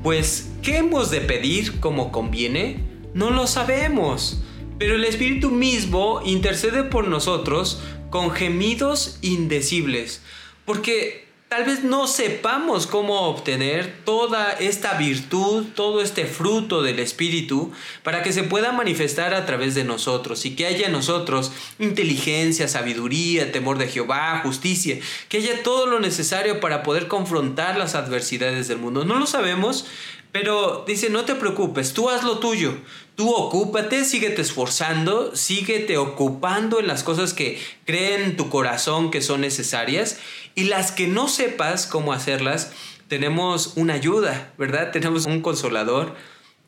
pues 0.03 0.49
¿qué 0.61 0.77
hemos 0.77 1.11
de 1.11 1.21
pedir 1.21 1.79
como 1.79 2.11
conviene? 2.11 2.83
No 3.13 3.31
lo 3.31 3.47
sabemos, 3.47 4.41
pero 4.77 4.95
el 4.95 5.03
Espíritu 5.03 5.51
mismo 5.51 6.21
intercede 6.25 6.83
por 6.83 7.07
nosotros 7.07 7.81
con 8.09 8.31
gemidos 8.31 9.19
indecibles, 9.21 10.21
porque 10.65 11.27
Tal 11.49 11.63
vez 11.63 11.85
no 11.85 12.07
sepamos 12.07 12.87
cómo 12.87 13.21
obtener 13.21 14.01
toda 14.03 14.51
esta 14.51 14.95
virtud, 14.95 15.67
todo 15.75 16.01
este 16.01 16.25
fruto 16.25 16.81
del 16.81 16.99
Espíritu, 16.99 17.71
para 18.03 18.21
que 18.21 18.33
se 18.33 18.43
pueda 18.43 18.73
manifestar 18.73 19.33
a 19.33 19.45
través 19.45 19.73
de 19.73 19.85
nosotros 19.85 20.45
y 20.45 20.57
que 20.57 20.65
haya 20.65 20.87
en 20.87 20.91
nosotros 20.91 21.53
inteligencia, 21.79 22.67
sabiduría, 22.67 23.53
temor 23.53 23.77
de 23.77 23.87
Jehová, 23.87 24.41
justicia, 24.43 24.99
que 25.29 25.37
haya 25.37 25.63
todo 25.63 25.87
lo 25.87 26.01
necesario 26.01 26.59
para 26.59 26.83
poder 26.83 27.07
confrontar 27.07 27.77
las 27.77 27.95
adversidades 27.95 28.67
del 28.67 28.79
mundo. 28.79 29.05
No 29.05 29.17
lo 29.17 29.25
sabemos, 29.25 29.85
pero 30.33 30.83
dice, 30.85 31.09
no 31.09 31.23
te 31.23 31.35
preocupes, 31.35 31.93
tú 31.93 32.09
haz 32.09 32.25
lo 32.25 32.39
tuyo, 32.39 32.75
tú 33.17 33.33
ocúpate, 33.33 34.05
síguete 34.05 34.43
esforzando, 34.43 35.35
síguete 35.35 35.97
ocupando 35.97 36.79
en 36.79 36.85
las 36.85 37.03
cosas 37.03 37.33
que 37.33 37.59
creen 37.83 38.21
en 38.21 38.37
tu 38.37 38.49
corazón 38.49 39.09
que 39.09 39.23
son 39.23 39.41
necesarias 39.41 40.19
y 40.53 40.65
las 40.65 40.91
que 40.91 41.07
no 41.07 41.27
sepas 41.27 41.87
cómo 41.87 42.13
hacerlas, 42.13 42.71
tenemos 43.07 43.73
una 43.75 43.95
ayuda, 43.95 44.53
¿verdad? 44.59 44.91
Tenemos 44.93 45.25
un 45.25 45.41
consolador. 45.41 46.15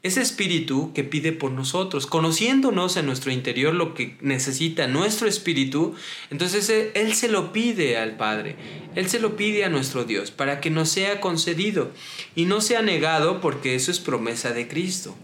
Ese 0.02 0.22
espíritu 0.22 0.92
que 0.94 1.04
pide 1.04 1.34
por 1.34 1.52
nosotros, 1.52 2.08
conociéndonos 2.08 2.98
en 2.98 3.06
nuestro 3.06 3.32
interior 3.32 3.76
lo 3.76 3.94
que 3.94 4.18
necesita 4.22 4.88
nuestro 4.88 5.28
espíritu, 5.28 5.94
entonces 6.32 6.70
Él 6.96 7.14
se 7.14 7.28
lo 7.28 7.52
pide 7.52 7.98
al 7.98 8.16
Padre, 8.16 8.56
Él 8.96 9.08
se 9.10 9.20
lo 9.20 9.36
pide 9.36 9.66
a 9.66 9.70
nuestro 9.70 10.06
Dios 10.06 10.32
para 10.32 10.62
que 10.62 10.72
nos 10.72 10.90
sea 10.90 11.20
concedido 11.20 11.92
y 12.34 12.46
no 12.46 12.62
sea 12.62 12.82
negado 12.82 13.40
porque 13.42 13.76
eso 13.76 13.92
es 13.92 14.00
promesa 14.00 14.52
de 14.52 14.68
Cristo. 14.68 15.16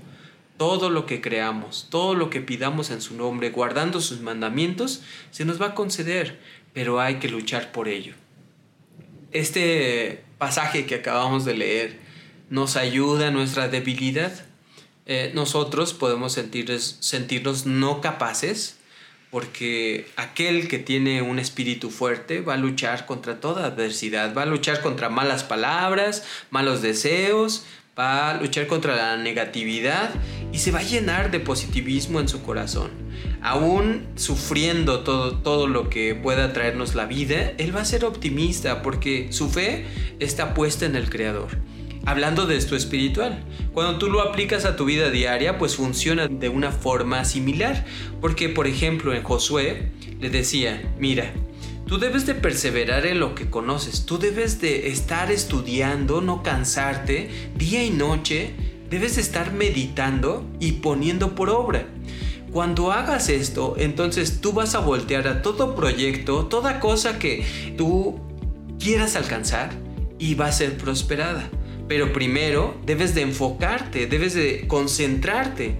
Todo 0.57 0.89
lo 0.89 1.05
que 1.05 1.21
creamos, 1.21 1.87
todo 1.89 2.15
lo 2.15 2.29
que 2.29 2.41
pidamos 2.41 2.89
en 2.89 3.01
su 3.01 3.15
nombre, 3.15 3.49
guardando 3.49 3.99
sus 3.99 4.21
mandamientos, 4.21 5.01
se 5.31 5.45
nos 5.45 5.61
va 5.61 5.67
a 5.67 5.75
conceder, 5.75 6.39
pero 6.73 6.99
hay 6.99 7.15
que 7.15 7.27
luchar 7.27 7.71
por 7.71 7.87
ello. 7.87 8.13
Este 9.31 10.23
pasaje 10.37 10.85
que 10.85 10.95
acabamos 10.95 11.45
de 11.45 11.55
leer 11.55 11.99
nos 12.49 12.77
ayuda 12.77 13.27
a 13.27 13.31
nuestra 13.31 13.67
debilidad 13.67 14.45
eh, 15.07 15.31
nosotros 15.35 15.93
podemos 15.93 16.33
sentirnos 16.33 17.65
no 17.67 18.01
capaces 18.01 18.77
porque 19.29 20.07
aquel 20.15 20.67
que 20.67 20.79
tiene 20.79 21.21
un 21.21 21.37
espíritu 21.37 21.91
fuerte 21.91 22.41
va 22.41 22.55
a 22.55 22.57
luchar 22.57 23.05
contra 23.05 23.39
toda 23.39 23.65
adversidad, 23.65 24.33
va 24.35 24.43
a 24.43 24.47
luchar 24.47 24.81
contra 24.81 25.09
malas 25.09 25.43
palabras, 25.43 26.23
malos 26.49 26.81
deseos, 26.81 27.65
va 27.97 28.31
a 28.31 28.41
luchar 28.41 28.67
contra 28.67 28.95
la 28.95 29.17
negatividad 29.17 30.09
y 30.51 30.59
se 30.59 30.71
va 30.71 30.79
a 30.79 30.83
llenar 30.83 31.31
de 31.31 31.39
positivismo 31.39 32.19
en 32.19 32.27
su 32.27 32.43
corazón. 32.43 32.91
Aún 33.41 34.07
sufriendo 34.15 35.01
todo, 35.01 35.37
todo 35.37 35.67
lo 35.67 35.89
que 35.89 36.13
pueda 36.15 36.51
traernos 36.51 36.95
la 36.95 37.05
vida, 37.05 37.53
él 37.57 37.75
va 37.75 37.81
a 37.81 37.85
ser 37.85 38.03
optimista 38.03 38.81
porque 38.81 39.31
su 39.31 39.49
fe 39.49 39.85
está 40.19 40.53
puesta 40.53 40.85
en 40.85 40.95
el 40.95 41.09
Creador 41.09 41.49
hablando 42.05 42.45
de 42.45 42.55
esto 42.55 42.75
espiritual. 42.75 43.43
Cuando 43.73 43.97
tú 43.97 44.09
lo 44.09 44.21
aplicas 44.21 44.65
a 44.65 44.75
tu 44.75 44.85
vida 44.85 45.09
diaria, 45.09 45.57
pues 45.57 45.75
funciona 45.75 46.27
de 46.27 46.49
una 46.49 46.71
forma 46.71 47.25
similar. 47.25 47.85
Porque, 48.21 48.47
por 48.47 48.67
ejemplo, 48.67 49.13
en 49.13 49.23
Josué 49.23 49.91
le 50.19 50.29
decía, 50.29 50.81
mira, 50.99 51.33
tú 51.87 51.97
debes 51.99 52.25
de 52.25 52.35
perseverar 52.35 53.05
en 53.05 53.19
lo 53.19 53.35
que 53.35 53.49
conoces, 53.49 54.05
tú 54.05 54.17
debes 54.17 54.59
de 54.61 54.89
estar 54.89 55.31
estudiando, 55.31 56.21
no 56.21 56.43
cansarte, 56.43 57.29
día 57.55 57.83
y 57.83 57.89
noche, 57.89 58.53
debes 58.89 59.15
de 59.15 59.21
estar 59.21 59.53
meditando 59.53 60.45
y 60.59 60.73
poniendo 60.73 61.35
por 61.35 61.49
obra. 61.49 61.87
Cuando 62.51 62.91
hagas 62.91 63.29
esto, 63.29 63.75
entonces 63.77 64.39
tú 64.39 64.53
vas 64.53 64.75
a 64.75 64.79
voltear 64.79 65.27
a 65.27 65.41
todo 65.41 65.75
proyecto, 65.75 66.45
toda 66.45 66.79
cosa 66.79 67.19
que 67.19 67.45
tú 67.77 68.19
quieras 68.79 69.15
alcanzar 69.15 69.71
y 70.19 70.35
va 70.35 70.47
a 70.47 70.51
ser 70.51 70.77
prosperada. 70.77 71.49
Pero 71.87 72.13
primero 72.13 72.75
debes 72.85 73.13
de 73.13 73.21
enfocarte, 73.21 74.07
debes 74.07 74.33
de 74.33 74.67
concentrarte. 74.67 75.75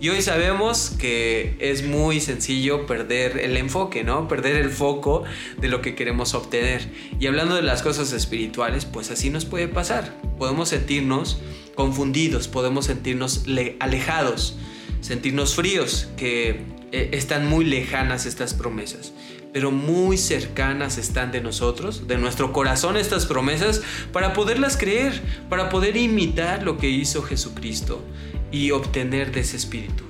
Y 0.00 0.10
hoy 0.10 0.20
sabemos 0.20 0.90
que 0.98 1.56
es 1.58 1.84
muy 1.84 2.20
sencillo 2.20 2.86
perder 2.86 3.38
el 3.38 3.56
enfoque, 3.56 4.04
¿no? 4.04 4.28
Perder 4.28 4.56
el 4.56 4.70
foco 4.70 5.24
de 5.58 5.68
lo 5.68 5.80
que 5.80 5.94
queremos 5.94 6.34
obtener. 6.34 6.86
Y 7.18 7.26
hablando 7.26 7.54
de 7.54 7.62
las 7.62 7.82
cosas 7.82 8.12
espirituales, 8.12 8.84
pues 8.84 9.10
así 9.10 9.30
nos 9.30 9.46
puede 9.46 9.68
pasar. 9.68 10.14
Podemos 10.38 10.68
sentirnos 10.68 11.40
confundidos, 11.74 12.48
podemos 12.48 12.86
sentirnos 12.86 13.44
alejados, 13.80 14.58
sentirnos 15.00 15.54
fríos, 15.54 16.08
que 16.16 16.60
eh, 16.92 17.10
están 17.12 17.46
muy 17.46 17.64
lejanas 17.64 18.26
estas 18.26 18.54
promesas 18.54 19.12
pero 19.56 19.70
muy 19.70 20.18
cercanas 20.18 20.98
están 20.98 21.32
de 21.32 21.40
nosotros, 21.40 22.06
de 22.06 22.18
nuestro 22.18 22.52
corazón 22.52 22.98
estas 22.98 23.24
promesas, 23.24 23.80
para 24.12 24.34
poderlas 24.34 24.76
creer, 24.76 25.18
para 25.48 25.70
poder 25.70 25.96
imitar 25.96 26.62
lo 26.62 26.76
que 26.76 26.90
hizo 26.90 27.22
Jesucristo 27.22 28.04
y 28.52 28.72
obtener 28.72 29.32
de 29.32 29.40
ese 29.40 29.56
espíritu. 29.56 30.04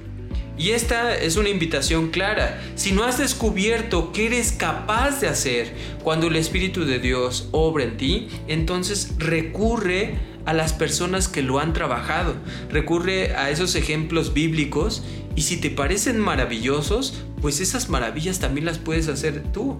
Y 0.59 0.71
esta 0.71 1.17
es 1.17 1.37
una 1.37 1.49
invitación 1.49 2.11
clara. 2.11 2.61
Si 2.75 2.91
no 2.91 3.05
has 3.05 3.19
descubierto 3.19 4.11
qué 4.11 4.27
eres 4.27 4.51
capaz 4.51 5.21
de 5.21 5.29
hacer 5.29 5.73
cuando 6.03 6.27
el 6.27 6.35
Espíritu 6.35 6.85
de 6.85 6.99
Dios 6.99 7.49
obra 7.53 7.85
en 7.85 7.97
ti, 7.97 8.27
entonces 8.49 9.13
recurre 9.17 10.19
a 10.45 10.55
las 10.55 10.73
personas 10.73 11.29
que 11.29 11.43
lo 11.43 11.61
han 11.61 11.73
trabajado. 11.73 12.35
Recurre 12.69 13.37
a 13.37 13.51
esos 13.51 13.77
ejemplos 13.77 14.35
bíblicos 14.35 15.05
y 15.37 15.43
si 15.43 15.59
te 15.59 15.69
parecen 15.69 16.19
maravillosos, 16.19 17.23
pues 17.43 17.61
esas 17.61 17.91
maravillas 17.91 18.39
también 18.41 18.65
las 18.65 18.79
puedes 18.79 19.07
hacer 19.09 19.43
tú. 19.53 19.77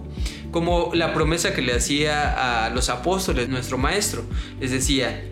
Como 0.51 0.91
la 0.93 1.15
promesa 1.15 1.53
que 1.55 1.63
le 1.63 1.73
hacía 1.73 2.65
a 2.65 2.69
los 2.69 2.89
apóstoles, 2.89 3.49
nuestro 3.49 3.79
maestro. 3.79 4.23
Les 4.61 4.69
decía, 4.69 5.25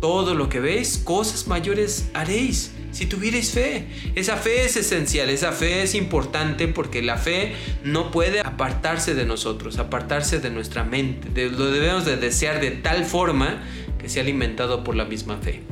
todo 0.00 0.34
lo 0.34 0.48
que 0.48 0.58
veis, 0.58 0.98
cosas 0.98 1.46
mayores 1.46 2.10
haréis. 2.12 2.72
Si 2.90 3.06
tuvierais 3.06 3.52
fe, 3.52 3.86
esa 4.16 4.36
fe 4.36 4.64
es 4.64 4.76
esencial, 4.76 5.30
esa 5.30 5.52
fe 5.52 5.84
es 5.84 5.94
importante 5.94 6.66
porque 6.66 7.00
la 7.00 7.16
fe 7.16 7.54
no 7.84 8.10
puede 8.10 8.40
apartarse 8.40 9.14
de 9.14 9.24
nosotros, 9.24 9.78
apartarse 9.78 10.40
de 10.40 10.50
nuestra 10.50 10.82
mente. 10.82 11.48
Lo 11.50 11.70
debemos 11.70 12.04
de 12.04 12.16
desear 12.16 12.60
de 12.60 12.72
tal 12.72 13.04
forma 13.04 13.62
que 13.98 14.08
sea 14.08 14.24
alimentado 14.24 14.82
por 14.82 14.96
la 14.96 15.04
misma 15.04 15.38
fe. 15.38 15.62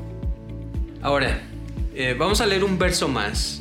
Ahora, 1.02 1.42
eh, 1.96 2.14
vamos 2.16 2.40
a 2.40 2.46
leer 2.46 2.62
un 2.62 2.78
verso 2.78 3.08
más 3.08 3.59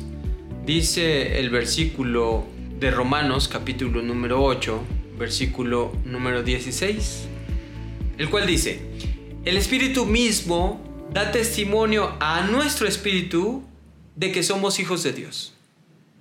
Dice 0.70 1.40
el 1.40 1.50
versículo 1.50 2.46
de 2.78 2.92
Romanos 2.92 3.48
capítulo 3.48 4.02
número 4.02 4.40
8, 4.40 4.80
versículo 5.18 5.92
número 6.04 6.44
16, 6.44 7.24
el 8.18 8.30
cual 8.30 8.46
dice, 8.46 8.80
el 9.44 9.56
Espíritu 9.56 10.06
mismo 10.06 10.80
da 11.12 11.32
testimonio 11.32 12.14
a 12.20 12.42
nuestro 12.42 12.86
Espíritu 12.86 13.64
de 14.14 14.30
que 14.30 14.44
somos 14.44 14.78
hijos 14.78 15.02
de 15.02 15.12
Dios. 15.12 15.54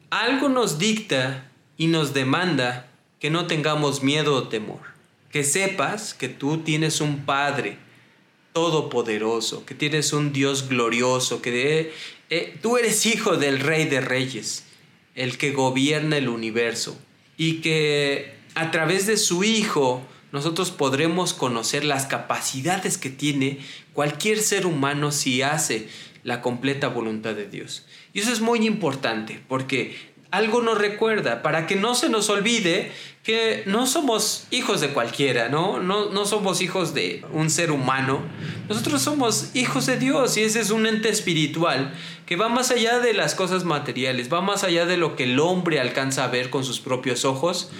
Algo 0.09 0.49
nos 0.49 0.79
dicta 0.79 1.51
y 1.77 1.85
nos 1.85 2.15
demanda 2.15 2.89
que 3.19 3.29
no 3.29 3.45
tengamos 3.45 4.01
miedo 4.01 4.33
o 4.33 4.47
temor, 4.47 4.81
que 5.31 5.43
sepas 5.43 6.15
que 6.15 6.27
tú 6.27 6.57
tienes 6.63 7.01
un 7.01 7.23
Padre 7.23 7.77
todopoderoso, 8.53 9.63
que 9.63 9.75
tienes 9.75 10.11
un 10.11 10.33
Dios 10.33 10.67
glorioso, 10.67 11.39
que 11.39 11.93
eh, 12.29 12.57
tú 12.61 12.77
eres 12.77 13.05
hijo 13.05 13.37
del 13.37 13.59
Rey 13.59 13.85
de 13.85 14.01
Reyes, 14.01 14.65
el 15.15 15.37
que 15.37 15.51
gobierna 15.51 16.17
el 16.17 16.29
universo, 16.29 16.99
y 17.37 17.61
que 17.61 18.33
a 18.55 18.71
través 18.71 19.07
de 19.07 19.17
su 19.17 19.43
Hijo 19.43 20.05
nosotros 20.31 20.71
podremos 20.71 21.33
conocer 21.33 21.83
las 21.83 22.05
capacidades 22.05 22.97
que 22.97 23.09
tiene 23.09 23.59
cualquier 23.93 24.39
ser 24.39 24.65
humano 24.65 25.11
si 25.11 25.41
hace 25.41 25.87
la 26.23 26.41
completa 26.41 26.87
voluntad 26.87 27.33
de 27.33 27.47
Dios. 27.47 27.85
Y 28.13 28.19
eso 28.19 28.31
es 28.31 28.41
muy 28.41 28.65
importante 28.65 29.41
porque 29.47 29.95
algo 30.31 30.61
nos 30.61 30.77
recuerda, 30.77 31.41
para 31.41 31.65
que 31.65 31.75
no 31.75 31.95
se 31.95 32.09
nos 32.09 32.29
olvide 32.29 32.91
que 33.23 33.63
no 33.65 33.87
somos 33.87 34.47
hijos 34.51 34.79
de 34.81 34.89
cualquiera, 34.89 35.49
¿no? 35.49 35.79
No, 35.79 36.09
no 36.09 36.25
somos 36.25 36.61
hijos 36.61 36.93
de 36.93 37.25
un 37.31 37.49
ser 37.49 37.71
humano, 37.71 38.21
nosotros 38.67 39.01
somos 39.01 39.55
hijos 39.55 39.85
de 39.87 39.97
Dios 39.97 40.37
y 40.37 40.41
ese 40.41 40.59
es 40.59 40.69
un 40.69 40.85
ente 40.85 41.09
espiritual 41.09 41.93
que 42.25 42.35
va 42.35 42.47
más 42.47 42.71
allá 42.71 42.99
de 42.99 43.13
las 43.13 43.33
cosas 43.33 43.63
materiales, 43.63 44.31
va 44.31 44.41
más 44.41 44.63
allá 44.63 44.85
de 44.85 44.97
lo 44.97 45.15
que 45.15 45.23
el 45.23 45.39
hombre 45.39 45.79
alcanza 45.79 46.23
a 46.23 46.27
ver 46.27 46.49
con 46.49 46.63
sus 46.63 46.79
propios 46.79 47.25
ojos 47.25 47.71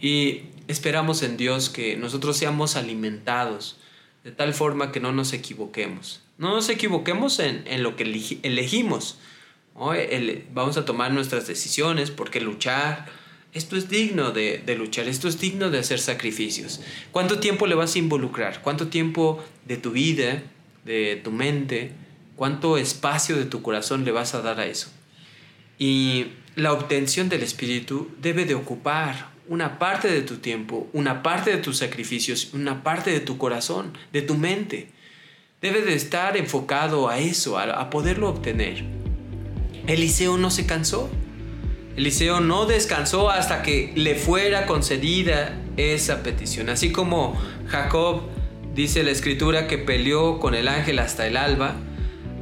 y 0.00 0.42
esperamos 0.68 1.22
en 1.22 1.36
Dios 1.36 1.70
que 1.70 1.96
nosotros 1.96 2.36
seamos 2.36 2.76
alimentados 2.76 3.78
de 4.22 4.32
tal 4.32 4.52
forma 4.54 4.92
que 4.92 5.00
no 5.00 5.12
nos 5.12 5.32
equivoquemos. 5.32 6.20
No 6.36 6.54
nos 6.54 6.68
equivoquemos 6.68 7.38
en, 7.38 7.64
en 7.66 7.82
lo 7.82 7.96
que 7.96 8.02
elegimos, 8.42 9.18
vamos 10.52 10.76
a 10.76 10.84
tomar 10.84 11.12
nuestras 11.12 11.46
decisiones 11.46 12.10
porque 12.10 12.40
luchar, 12.40 13.06
esto 13.52 13.76
es 13.76 13.88
digno 13.88 14.32
de, 14.32 14.62
luchar, 14.76 15.08
esto 15.08 15.28
es 15.28 15.38
digno 15.38 15.70
de 15.70 15.78
hacer 15.78 15.98
sacrificios. 15.98 16.80
¿Cuánto 17.12 17.38
tiempo 17.38 17.66
le 17.66 17.74
vas 17.74 17.94
a 17.94 17.98
involucrar? 17.98 18.62
¿Cuánto 18.62 18.88
tiempo 18.88 19.42
de 19.66 19.76
tu 19.76 19.92
vida, 19.92 20.42
de 20.84 21.20
tu 21.22 21.30
mente, 21.30 21.92
cuánto 22.36 22.78
espacio 22.78 23.36
de 23.36 23.44
tu 23.44 23.62
corazón 23.62 24.04
le 24.04 24.12
vas 24.12 24.34
a 24.34 24.42
dar 24.42 24.60
a 24.60 24.66
eso? 24.66 24.88
Y 25.78 26.26
la 26.54 26.72
obtención 26.72 27.28
del 27.28 27.42
Espíritu 27.42 28.10
debe 28.20 28.46
de 28.46 28.54
ocupar 28.54 29.30
una 29.48 29.78
parte 29.78 30.08
de 30.08 30.22
tu 30.22 30.38
tiempo, 30.38 30.88
una 30.92 31.22
parte 31.22 31.50
de 31.50 31.58
tus 31.58 31.78
sacrificios, 31.78 32.52
una 32.54 32.82
parte 32.82 33.10
de 33.10 33.20
tu 33.20 33.36
corazón, 33.38 33.92
de 34.12 34.22
tu 34.22 34.34
mente. 34.34 34.88
Debe 35.60 35.82
de 35.82 35.94
estar 35.94 36.36
enfocado 36.36 37.08
a 37.08 37.18
eso, 37.18 37.58
a 37.58 37.90
poderlo 37.90 38.28
obtener. 38.28 39.05
Eliseo 39.86 40.38
no 40.38 40.50
se 40.50 40.66
cansó. 40.66 41.08
Eliseo 41.96 42.40
no 42.40 42.66
descansó 42.66 43.30
hasta 43.30 43.62
que 43.62 43.92
le 43.94 44.14
fuera 44.14 44.66
concedida 44.66 45.58
esa 45.76 46.22
petición. 46.22 46.68
Así 46.68 46.92
como 46.92 47.40
Jacob 47.68 48.22
dice 48.74 49.02
la 49.02 49.10
escritura 49.10 49.66
que 49.66 49.78
peleó 49.78 50.38
con 50.38 50.54
el 50.54 50.68
ángel 50.68 50.98
hasta 50.98 51.26
el 51.26 51.36
alba, 51.36 51.76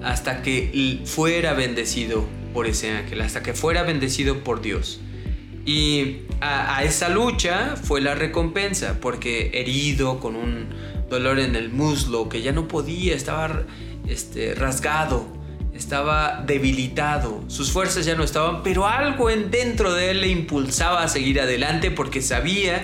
hasta 0.03 0.43
que 0.43 1.01
fuera 1.05 1.55
bendecido 1.55 2.25
por 2.53 2.67
ese 2.67 2.91
ángel, 2.91 3.21
hasta 3.21 3.43
que 3.43 3.55
fuera 3.55 3.85
bendecido 3.85 4.43
por 4.43 4.61
Dios. 4.61 5.01
Y 5.65 6.19
a, 6.41 6.83
esa 6.85 7.09
lucha 7.09 7.77
fue 7.77 8.01
la 8.01 8.15
recompensa, 8.15 8.99
porque 9.01 9.51
herido 9.55 10.21
con 10.21 10.37
un 10.37 10.67
dolor 11.09 11.39
en 11.39 11.57
el 11.57 11.71
muslo 11.71 12.29
que 12.29 12.43
ya 12.43 12.53
no 12.53 12.69
podía, 12.69 13.15
estaba 13.15 13.63
este, 14.07 14.55
rasgado, 14.55 15.27
estaba 15.85 16.43
debilitado, 16.47 17.45
sus 17.49 17.71
fuerzas 17.71 18.07
ya 18.07 18.15
no 18.15 18.25
estaban, 18.25 18.63
pero 18.63 18.87
algo 18.87 19.29
en 19.29 19.51
dentro 19.51 19.93
de 19.93 20.13
él 20.13 20.23
le 20.23 20.29
impulsaba 20.29 21.03
a 21.03 21.09
seguir 21.09 21.39
adelante 21.41 21.91
porque 21.91 22.23
sabía 22.23 22.83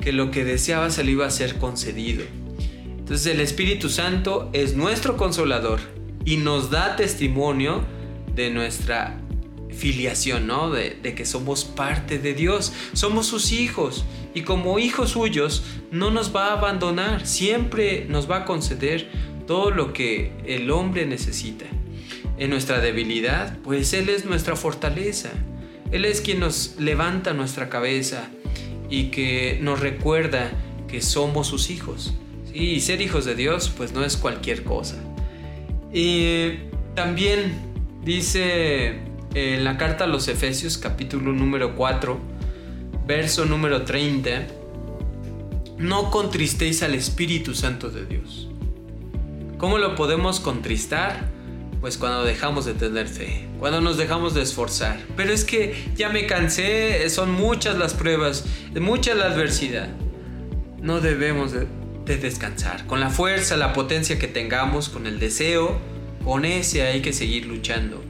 que 0.00 0.12
lo 0.12 0.30
que 0.30 0.44
deseaba 0.44 0.88
se 0.88 1.04
le 1.04 1.12
iba 1.12 1.26
a 1.26 1.30
ser 1.30 1.56
concedido. 1.56 2.24
Entonces 2.98 3.26
el 3.26 3.40
Espíritu 3.40 3.90
Santo 3.90 4.48
es 4.54 4.74
nuestro 4.74 5.18
consolador 5.18 5.80
y 6.24 6.38
nos 6.38 6.70
da 6.70 6.96
testimonio 6.96 7.84
de 8.34 8.48
nuestra 8.48 9.20
filiación, 9.70 10.46
¿no? 10.46 10.70
De, 10.70 10.98
de, 11.02 11.14
que 11.14 11.26
somos 11.26 11.66
parte 11.66 12.18
de 12.18 12.32
Dios, 12.32 12.72
somos 12.94 13.26
sus 13.26 13.52
hijos 13.52 14.06
y 14.32 14.40
como 14.40 14.78
hijos 14.78 15.10
suyos 15.10 15.64
no 15.90 16.10
nos 16.10 16.34
va 16.34 16.48
a 16.48 16.52
abandonar, 16.54 17.26
siempre 17.26 18.06
nos 18.08 18.28
va 18.28 18.38
a 18.38 18.44
conceder 18.46 19.10
todo 19.46 19.70
lo 19.70 19.92
que 19.92 20.32
el 20.46 20.70
hombre 20.70 21.04
necesita 21.04 21.66
en 22.38 22.50
nuestra 22.50 22.80
debilidad, 22.80 23.58
pues 23.58 23.92
Él 23.92 24.08
es 24.08 24.24
nuestra 24.24 24.56
fortaleza. 24.56 25.30
Él 25.90 26.04
es 26.04 26.20
quien 26.20 26.40
nos 26.40 26.76
levanta 26.78 27.32
nuestra 27.32 27.68
cabeza 27.68 28.28
y 28.90 29.04
que 29.04 29.58
nos 29.60 29.80
recuerda 29.80 30.52
que 30.86 31.00
somos 31.02 31.46
sus 31.46 31.70
hijos. 31.70 32.14
Y 32.52 32.80
ser 32.80 33.00
hijos 33.00 33.24
de 33.24 33.34
Dios, 33.34 33.72
pues 33.76 33.92
no 33.92 34.04
es 34.04 34.16
cualquier 34.16 34.64
cosa. 34.64 34.96
Y 35.92 36.54
también 36.94 37.52
dice 38.04 39.00
en 39.34 39.64
la 39.64 39.76
carta 39.76 40.04
a 40.04 40.06
los 40.06 40.28
Efesios, 40.28 40.78
capítulo 40.78 41.32
número 41.32 41.74
4, 41.74 42.18
verso 43.06 43.44
número 43.44 43.82
30, 43.82 44.46
no 45.78 46.10
contristéis 46.10 46.82
al 46.82 46.94
Espíritu 46.94 47.54
Santo 47.54 47.90
de 47.90 48.04
Dios. 48.06 48.48
¿Cómo 49.58 49.78
lo 49.78 49.94
podemos 49.94 50.40
contristar? 50.40 51.37
Pues 51.80 51.96
cuando 51.96 52.24
dejamos 52.24 52.64
de 52.64 52.74
tener 52.74 53.06
fe, 53.06 53.46
cuando 53.58 53.80
nos 53.80 53.96
dejamos 53.96 54.34
de 54.34 54.42
esforzar. 54.42 54.98
Pero 55.16 55.32
es 55.32 55.44
que 55.44 55.74
ya 55.94 56.08
me 56.08 56.26
cansé, 56.26 57.08
son 57.08 57.30
muchas 57.30 57.78
las 57.78 57.94
pruebas, 57.94 58.44
mucha 58.80 59.14
la 59.14 59.26
adversidad. 59.26 59.88
No 60.80 61.00
debemos 61.00 61.52
de, 61.52 61.66
descansar. 62.16 62.86
Con 62.86 63.00
la 63.00 63.10
fuerza, 63.10 63.56
la 63.56 63.72
potencia 63.72 64.18
que 64.18 64.28
tengamos, 64.28 64.88
con 64.88 65.06
el 65.06 65.18
deseo, 65.20 65.78
con 66.24 66.44
ese 66.44 66.82
hay 66.82 67.00
que 67.00 67.12
seguir 67.12 67.46
luchando. 67.46 68.02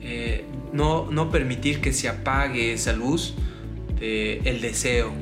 Eh, 0.00 0.44
no, 0.72 1.10
no 1.10 1.30
permitir 1.30 1.80
que 1.80 1.92
se 1.92 2.08
apague 2.08 2.72
esa 2.72 2.92
luz 2.92 3.34
del 4.00 4.60
deseo, 4.60 5.12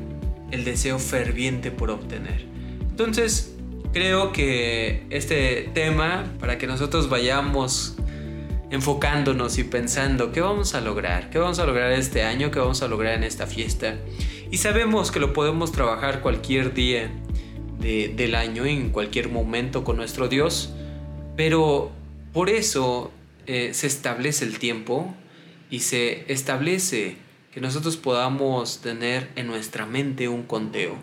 el 0.50 0.64
deseo 0.64 0.98
ferviente 0.98 1.70
por 1.70 1.90
obtener. 1.90 2.46
Entonces, 2.80 3.54
Creo 3.92 4.32
que 4.32 5.04
este 5.10 5.70
tema, 5.74 6.24
para 6.40 6.56
que 6.56 6.66
nosotros 6.66 7.10
vayamos 7.10 7.94
enfocándonos 8.70 9.58
y 9.58 9.64
pensando 9.64 10.32
qué 10.32 10.40
vamos 10.40 10.74
a 10.74 10.80
lograr, 10.80 11.28
qué 11.28 11.38
vamos 11.38 11.58
a 11.58 11.66
lograr 11.66 11.92
este 11.92 12.22
año, 12.22 12.50
qué 12.50 12.58
vamos 12.58 12.80
a 12.80 12.88
lograr 12.88 13.12
en 13.12 13.22
esta 13.22 13.46
fiesta. 13.46 13.96
Y 14.50 14.56
sabemos 14.56 15.10
que 15.10 15.20
lo 15.20 15.34
podemos 15.34 15.72
trabajar 15.72 16.22
cualquier 16.22 16.72
día 16.72 17.10
del 17.80 18.34
año, 18.34 18.64
en 18.64 18.88
cualquier 18.88 19.28
momento 19.28 19.84
con 19.84 19.96
nuestro 19.96 20.28
Dios, 20.28 20.72
pero 21.36 21.90
por 22.32 22.48
eso 22.48 23.10
eh, 23.46 23.74
se 23.74 23.88
establece 23.88 24.46
el 24.46 24.58
tiempo 24.58 25.14
y 25.68 25.80
se 25.80 26.32
establece 26.32 27.16
que 27.52 27.60
nosotros 27.60 27.98
podamos 27.98 28.80
tener 28.80 29.28
en 29.36 29.48
nuestra 29.48 29.84
mente 29.84 30.28
un 30.28 30.44
conteo. 30.44 30.94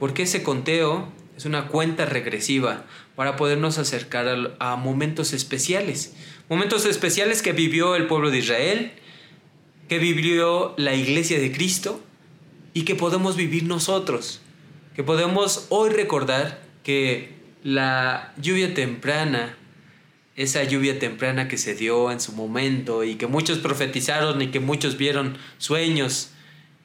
Porque 0.00 0.22
ese 0.24 0.42
conteo 0.42 1.12
es 1.36 1.44
una 1.44 1.68
cuenta 1.68 2.06
regresiva 2.06 2.84
para 3.16 3.36
podernos 3.36 3.78
acercar 3.78 4.56
a, 4.58 4.76
momentos 4.76 5.32
especiales. 5.32 6.14
Momentos 6.48 6.86
especiales 6.86 7.42
que 7.42 7.52
vivió 7.52 7.96
el 7.96 8.06
pueblo 8.06 8.30
de 8.30 8.38
Israel, 8.38 8.92
que 9.88 9.98
vivió 9.98 10.74
la 10.76 10.94
iglesia 10.94 11.38
de 11.38 11.52
Cristo 11.52 12.00
y 12.72 12.82
que 12.82 12.94
podemos 12.94 13.36
vivir 13.36 13.64
nosotros. 13.64 14.40
Que 14.94 15.02
podemos 15.02 15.66
hoy 15.70 15.90
recordar 15.90 16.62
que 16.82 17.34
la 17.62 18.32
lluvia 18.36 18.74
temprana, 18.74 19.56
esa 20.36 20.62
lluvia 20.62 20.98
temprana 20.98 21.48
que 21.48 21.58
se 21.58 21.74
dio 21.74 22.12
en 22.12 22.20
su 22.20 22.32
momento 22.32 23.02
y 23.02 23.16
que 23.16 23.26
muchos 23.26 23.58
profetizaron 23.58 24.40
y 24.42 24.48
que 24.48 24.60
muchos 24.60 24.96
vieron 24.96 25.36
sueños 25.58 26.33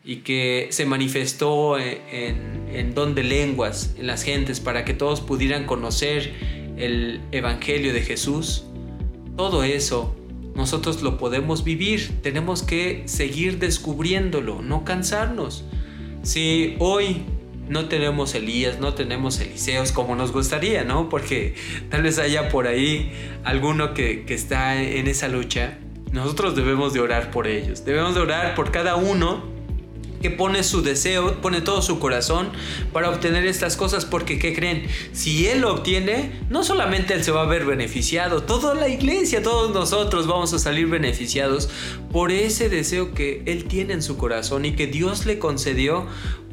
y 0.04 0.18
que 0.18 0.68
se 0.72 0.86
manifestó 0.86 1.78
en, 1.78 2.94
don 2.96 3.16
de 3.16 3.24
lenguas 3.24 3.96
en 3.98 4.08
las 4.08 4.24
gentes 4.24 4.60
para 4.60 4.86
que 4.86 4.94
todos 4.94 5.22
pudieran 5.22 5.66
conocer 5.66 6.34
el 6.78 7.22
Evangelio 7.32 7.94
de 7.94 8.02
Jesús, 8.02 8.66
todo 9.36 9.64
eso 9.64 10.16
nosotros 10.56 11.02
lo 11.02 11.18
podemos 11.18 11.64
vivir, 11.64 12.22
tenemos 12.22 12.64
que 12.64 13.04
seguir 13.06 13.60
descubriéndolo, 13.60 14.62
no 14.62 14.84
cansarnos. 14.84 15.64
Si 16.22 16.76
hoy 16.80 17.24
no 17.70 17.88
tenemos 17.88 18.36
Elías, 18.36 18.80
no 18.80 18.94
tenemos 18.94 19.40
Eliseos 19.40 19.92
como 19.92 20.16
nos 20.16 20.34
gustaría, 20.34 20.84
¿no? 20.84 21.08
Porque 21.08 21.56
tal 21.90 22.04
vez 22.04 22.20
haya 22.20 22.50
por 22.50 22.68
ahí 22.68 23.12
alguno 23.44 23.94
que, 23.94 24.26
que 24.26 24.34
está 24.34 24.82
en 24.82 25.08
esa 25.08 25.30
lucha. 25.30 25.78
Nosotros 26.12 26.56
debemos 26.56 26.94
de 26.94 27.00
orar 27.00 27.32
por 27.32 27.48
ellos, 27.48 27.86
debemos 27.86 28.16
de 28.16 28.22
orar 28.22 28.56
por 28.56 28.72
cada 28.72 28.96
uno 28.96 29.49
que 30.22 30.30
pone 30.30 30.64
su 30.64 30.82
deseo, 30.82 31.42
pone 31.42 31.62
todo 31.62 31.82
su 31.82 32.00
corazón 32.00 32.50
para 32.92 33.10
obtener 33.10 33.46
estas 33.46 33.78
cosas, 33.78 34.06
porque 34.06 34.40
¿qué 34.40 34.54
creen? 34.54 34.84
Si 35.14 35.48
Él 35.48 35.62
lo 35.62 35.74
obtiene, 35.74 36.32
no 36.50 36.64
solamente 36.64 37.14
Él 37.14 37.24
se 37.24 37.32
va 37.32 37.44
a 37.44 37.46
ver 37.46 37.66
beneficiado, 37.66 38.44
toda 38.44 38.74
la 38.76 38.90
iglesia, 38.90 39.42
todos 39.42 39.74
nosotros 39.74 40.28
vamos 40.28 40.54
a 40.54 40.60
salir 40.60 40.88
beneficiados 40.88 41.70
por 42.12 42.32
ese 42.32 42.70
deseo 42.70 43.14
que 43.14 43.44
Él 43.46 43.66
tiene 43.66 43.94
en 43.94 44.02
su 44.02 44.18
corazón 44.18 44.66
y 44.66 44.74
que 44.74 44.88
Dios 44.88 45.26
le 45.26 45.40
concedió 45.40 46.06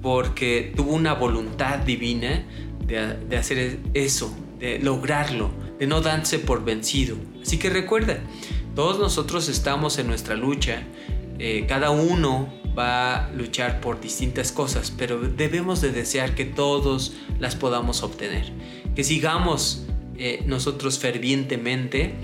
porque 0.02 0.72
tuvo 0.76 0.92
una 0.92 1.14
voluntad 1.14 1.78
divina 1.78 2.44
de, 2.86 3.36
hacer 3.36 3.80
eso, 3.94 4.36
de 4.58 4.78
lograrlo, 4.78 5.50
de 5.78 5.86
no 5.86 6.00
darse 6.00 6.38
por 6.38 6.64
vencido. 6.64 7.16
Así 7.42 7.58
que 7.58 7.70
recuerda, 7.70 8.18
todos 8.74 8.98
nosotros 8.98 9.48
estamos 9.48 9.98
en 9.98 10.06
nuestra 10.06 10.36
lucha, 10.36 10.82
eh, 11.38 11.66
cada 11.68 11.90
uno 11.90 12.48
va 12.76 13.26
a 13.26 13.32
luchar 13.32 13.80
por 13.80 14.00
distintas 14.00 14.52
cosas, 14.52 14.92
pero 14.96 15.18
debemos 15.20 15.80
de 15.80 15.92
desear 15.92 16.34
que 16.34 16.44
todos 16.44 17.14
las 17.38 17.56
podamos 17.56 18.02
obtener, 18.02 18.52
que 18.94 19.04
sigamos 19.04 19.86
eh, 20.18 20.42
nosotros 20.46 20.98
fervientemente 20.98 22.14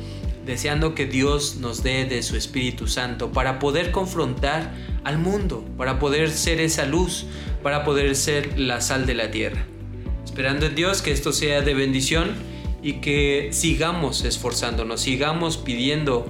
deseando 0.47 0.95
que 0.95 1.07
Dios 1.07 1.57
nos 1.57 1.83
dé 1.83 2.05
de 2.05 2.23
su 2.23 2.37
Espíritu 2.37 2.88
Santo 2.88 3.31
para 3.33 3.59
poder 3.59 3.93
confrontar 3.93 4.75
al 5.05 5.19
mundo, 5.19 5.65
para 5.77 5.99
poder 5.99 6.31
ser 6.31 6.61
esa 6.61 6.85
luz, 6.85 7.27
para 7.62 7.85
poder 7.85 8.15
ser 8.17 8.59
la 8.59 8.81
sal 8.81 9.07
de 9.07 9.15
la 9.15 9.31
tierra. 9.31 9.65
Esperando 10.25 10.67
en 10.67 10.75
Dios 10.75 11.03
que 11.03 11.12
esto 11.12 11.33
sea 11.33 11.62
de 11.62 11.75
bendición 11.75 12.33
y 12.83 12.95
que 12.95 13.51
sigamos 13.53 14.25
esforzándonos, 14.25 15.01
sigamos 15.01 15.57
pidiendo 15.57 16.27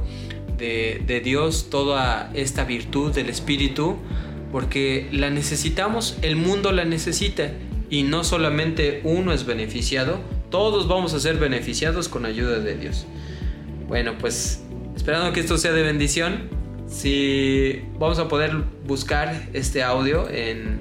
de, 0.62 1.20
Dios 1.24 1.68
toda 1.70 2.30
esta 2.34 2.64
virtud 2.64 3.12
del 3.12 3.28
Espíritu, 3.28 3.96
porque 4.52 5.08
la 5.12 5.30
necesitamos, 5.30 6.16
el 6.22 6.36
mundo 6.36 6.72
la 6.72 6.84
necesita 6.84 7.50
y 7.90 8.04
no 8.04 8.22
solamente 8.22 9.00
uno 9.04 9.32
es 9.32 9.44
beneficiado, 9.44 10.20
todos 10.50 10.86
vamos 10.86 11.14
a 11.14 11.20
ser 11.20 11.36
beneficiados 11.36 12.08
con 12.08 12.26
ayuda 12.26 12.60
de 12.60 12.76
Dios. 12.76 13.06
Bueno, 13.88 14.12
pues 14.18 14.62
esperando 14.94 15.32
que 15.32 15.40
esto 15.40 15.58
sea 15.58 15.72
de 15.72 15.82
bendición, 15.82 16.48
si 16.86 17.80
vamos 17.98 18.18
a 18.18 18.28
poder 18.28 18.52
buscar 18.86 19.48
este 19.52 19.82
audio 19.82 20.28
en, 20.28 20.80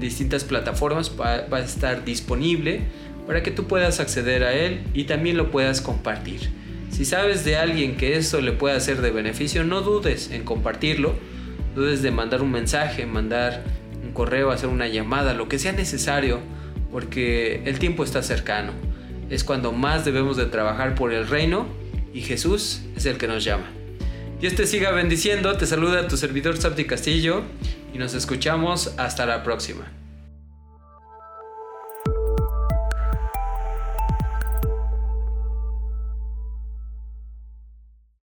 distintas 0.00 0.42
plataformas, 0.42 1.12
va, 1.20 1.46
va 1.46 1.58
a 1.58 1.60
estar 1.60 2.04
disponible 2.04 2.80
para 3.28 3.42
que 3.44 3.52
tú 3.52 3.66
puedas 3.66 4.00
acceder 4.00 4.42
a 4.42 4.52
él 4.52 4.80
y 4.92 5.04
también 5.04 5.36
lo 5.36 5.52
puedas 5.52 5.80
compartir. 5.80 6.63
Si 6.94 7.04
sabes 7.04 7.44
de 7.44 7.56
alguien 7.56 7.96
que 7.96 8.16
esto 8.16 8.40
le 8.40 8.52
pueda 8.52 8.78
ser 8.78 9.00
de 9.00 9.10
beneficio, 9.10 9.64
no 9.64 9.80
dudes 9.80 10.30
en 10.30 10.44
compartirlo, 10.44 11.16
dudes 11.74 12.02
de 12.02 12.12
mandar 12.12 12.40
un 12.40 12.52
mensaje, 12.52 13.04
mandar 13.04 13.64
un 14.04 14.12
correo, 14.12 14.52
hacer 14.52 14.68
una 14.68 14.86
llamada, 14.86 15.34
lo 15.34 15.48
que 15.48 15.58
sea 15.58 15.72
necesario, 15.72 16.38
porque 16.92 17.62
el 17.64 17.80
tiempo 17.80 18.04
está 18.04 18.22
cercano. 18.22 18.70
Es 19.28 19.42
cuando 19.42 19.72
más 19.72 20.04
debemos 20.04 20.36
de 20.36 20.46
trabajar 20.46 20.94
por 20.94 21.12
el 21.12 21.26
reino 21.26 21.66
y 22.12 22.20
Jesús 22.20 22.82
es 22.96 23.06
el 23.06 23.18
que 23.18 23.26
nos 23.26 23.42
llama. 23.42 23.66
Dios 24.40 24.54
te 24.54 24.64
siga 24.64 24.92
bendiciendo, 24.92 25.56
te 25.56 25.66
saluda 25.66 26.06
tu 26.06 26.16
servidor 26.16 26.58
Sabti 26.58 26.84
Castillo 26.84 27.42
y 27.92 27.98
nos 27.98 28.14
escuchamos 28.14 28.94
hasta 28.98 29.26
la 29.26 29.42
próxima. 29.42 29.90